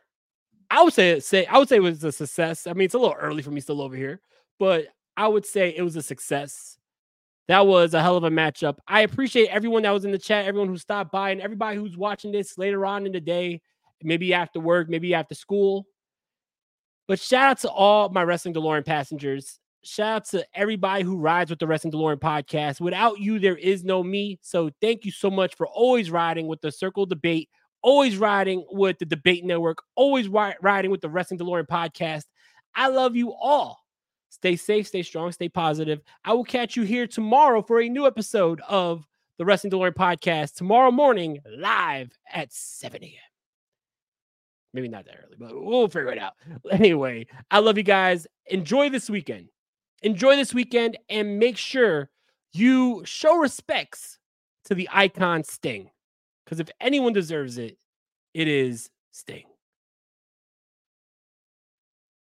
I 0.70 0.84
would 0.84 0.94
say 0.94 1.20
say 1.20 1.46
I 1.46 1.58
would 1.58 1.70
say 1.70 1.78
it 1.78 1.82
was 1.82 2.04
a 2.04 2.12
success. 2.12 2.68
I 2.68 2.74
mean, 2.74 2.86
it's 2.86 2.94
a 2.94 3.00
little 3.00 3.16
early 3.20 3.42
for 3.42 3.52
me 3.52 3.62
still 3.62 3.82
over 3.82 3.96
here, 3.96 4.22
but 4.60 4.88
I 5.16 5.28
would 5.28 5.46
say 5.46 5.74
it 5.76 5.84
was 5.84 5.96
a 5.96 6.02
success. 6.02 6.73
That 7.48 7.68
was 7.68 7.94
a 7.94 8.02
hell 8.02 8.18
of 8.18 8.24
a 8.24 8.30
matchup. 8.30 8.78
I 8.88 9.02
appreciate 9.02 9.50
everyone 9.50 9.84
that 9.84 9.92
was 9.92 10.06
in 10.06 10.12
the 10.12 10.18
chat, 10.18 10.46
everyone 10.46 10.70
who 10.70 10.78
stopped 10.78 11.12
by, 11.12 11.32
and 11.32 11.42
everybody 11.42 11.78
who's 11.78 11.98
watching 11.98 12.32
this 12.32 12.58
later 12.58 12.86
on 12.86 13.06
in 13.06 13.12
the 13.12 13.20
day, 13.20 13.62
maybe 14.02 14.34
after 14.34 14.60
work, 14.60 14.90
maybe 14.90 15.14
after 15.14 15.36
school. 15.36 15.86
But 17.08 17.20
shout 17.20 17.50
out 17.50 17.60
to 17.60 17.70
all 17.70 18.10
my 18.10 18.24
Wrestling 18.24 18.54
DeLorean 18.54 18.86
passengers 18.86 19.60
shout 19.84 20.16
out 20.16 20.26
to 20.30 20.46
everybody 20.54 21.04
who 21.04 21.18
rides 21.18 21.50
with 21.50 21.60
the 21.60 21.68
Wrestling 21.68 21.94
DeLorean 21.94 22.20
podcast. 22.20 22.82
Without 22.82 23.20
you, 23.20 23.40
there 23.40 23.58
is 23.58 23.84
no 23.84 24.04
me. 24.04 24.40
So 24.42 24.72
thank 24.82 25.06
you 25.06 25.12
so 25.12 25.30
much 25.30 25.56
for 25.56 25.68
always 25.68 26.10
riding 26.10 26.48
with 26.48 26.62
the 26.62 26.72
Circle 26.72 27.06
Debate, 27.06 27.50
always 27.82 28.18
riding 28.18 28.66
with 28.72 28.98
the 29.00 29.06
Debate 29.06 29.44
Network, 29.44 29.80
always 29.96 30.28
riding 30.28 30.92
with 30.92 31.02
the 31.02 31.10
Wrestling 31.10 31.40
DeLorean 31.40 31.68
podcast. 31.68 32.24
I 32.76 32.88
love 32.88 33.16
you 33.16 33.34
all. 33.34 33.83
Stay 34.34 34.56
safe, 34.56 34.88
stay 34.88 35.04
strong, 35.04 35.32
stay 35.32 35.48
positive. 35.48 36.02
I 36.26 36.34
will 36.34 36.44
catch 36.44 36.76
you 36.76 36.82
here 36.82 37.06
tomorrow 37.06 37.62
for 37.62 37.80
a 37.80 37.88
new 37.88 38.08
episode 38.08 38.62
of 38.68 39.08
the 39.38 39.46
Wrestling 39.46 39.70
DeLorean 39.70 39.94
podcast 39.94 40.56
tomorrow 40.56 40.90
morning, 40.90 41.38
live 41.56 42.10
at 42.34 42.52
7 42.52 43.04
a.m. 43.04 43.12
Maybe 44.74 44.88
not 44.88 45.06
that 45.06 45.18
early, 45.24 45.36
but 45.38 45.52
we'll 45.54 45.88
figure 45.88 46.12
it 46.12 46.18
out. 46.18 46.34
Anyway, 46.72 47.28
I 47.52 47.60
love 47.60 47.78
you 47.78 47.84
guys. 47.84 48.26
Enjoy 48.48 48.90
this 48.90 49.08
weekend. 49.08 49.50
Enjoy 50.02 50.36
this 50.36 50.52
weekend 50.52 50.98
and 51.10 51.38
make 51.38 51.56
sure 51.56 52.10
you 52.54 53.04
show 53.06 53.38
respects 53.38 54.18
to 54.66 54.74
the 54.74 54.90
icon 54.92 55.44
Sting. 55.44 55.92
Because 56.44 56.60
if 56.60 56.72
anyone 56.82 57.14
deserves 57.14 57.60
it, 57.60 57.78
it 58.34 58.48
is 58.48 58.90
Sting. 59.12 59.46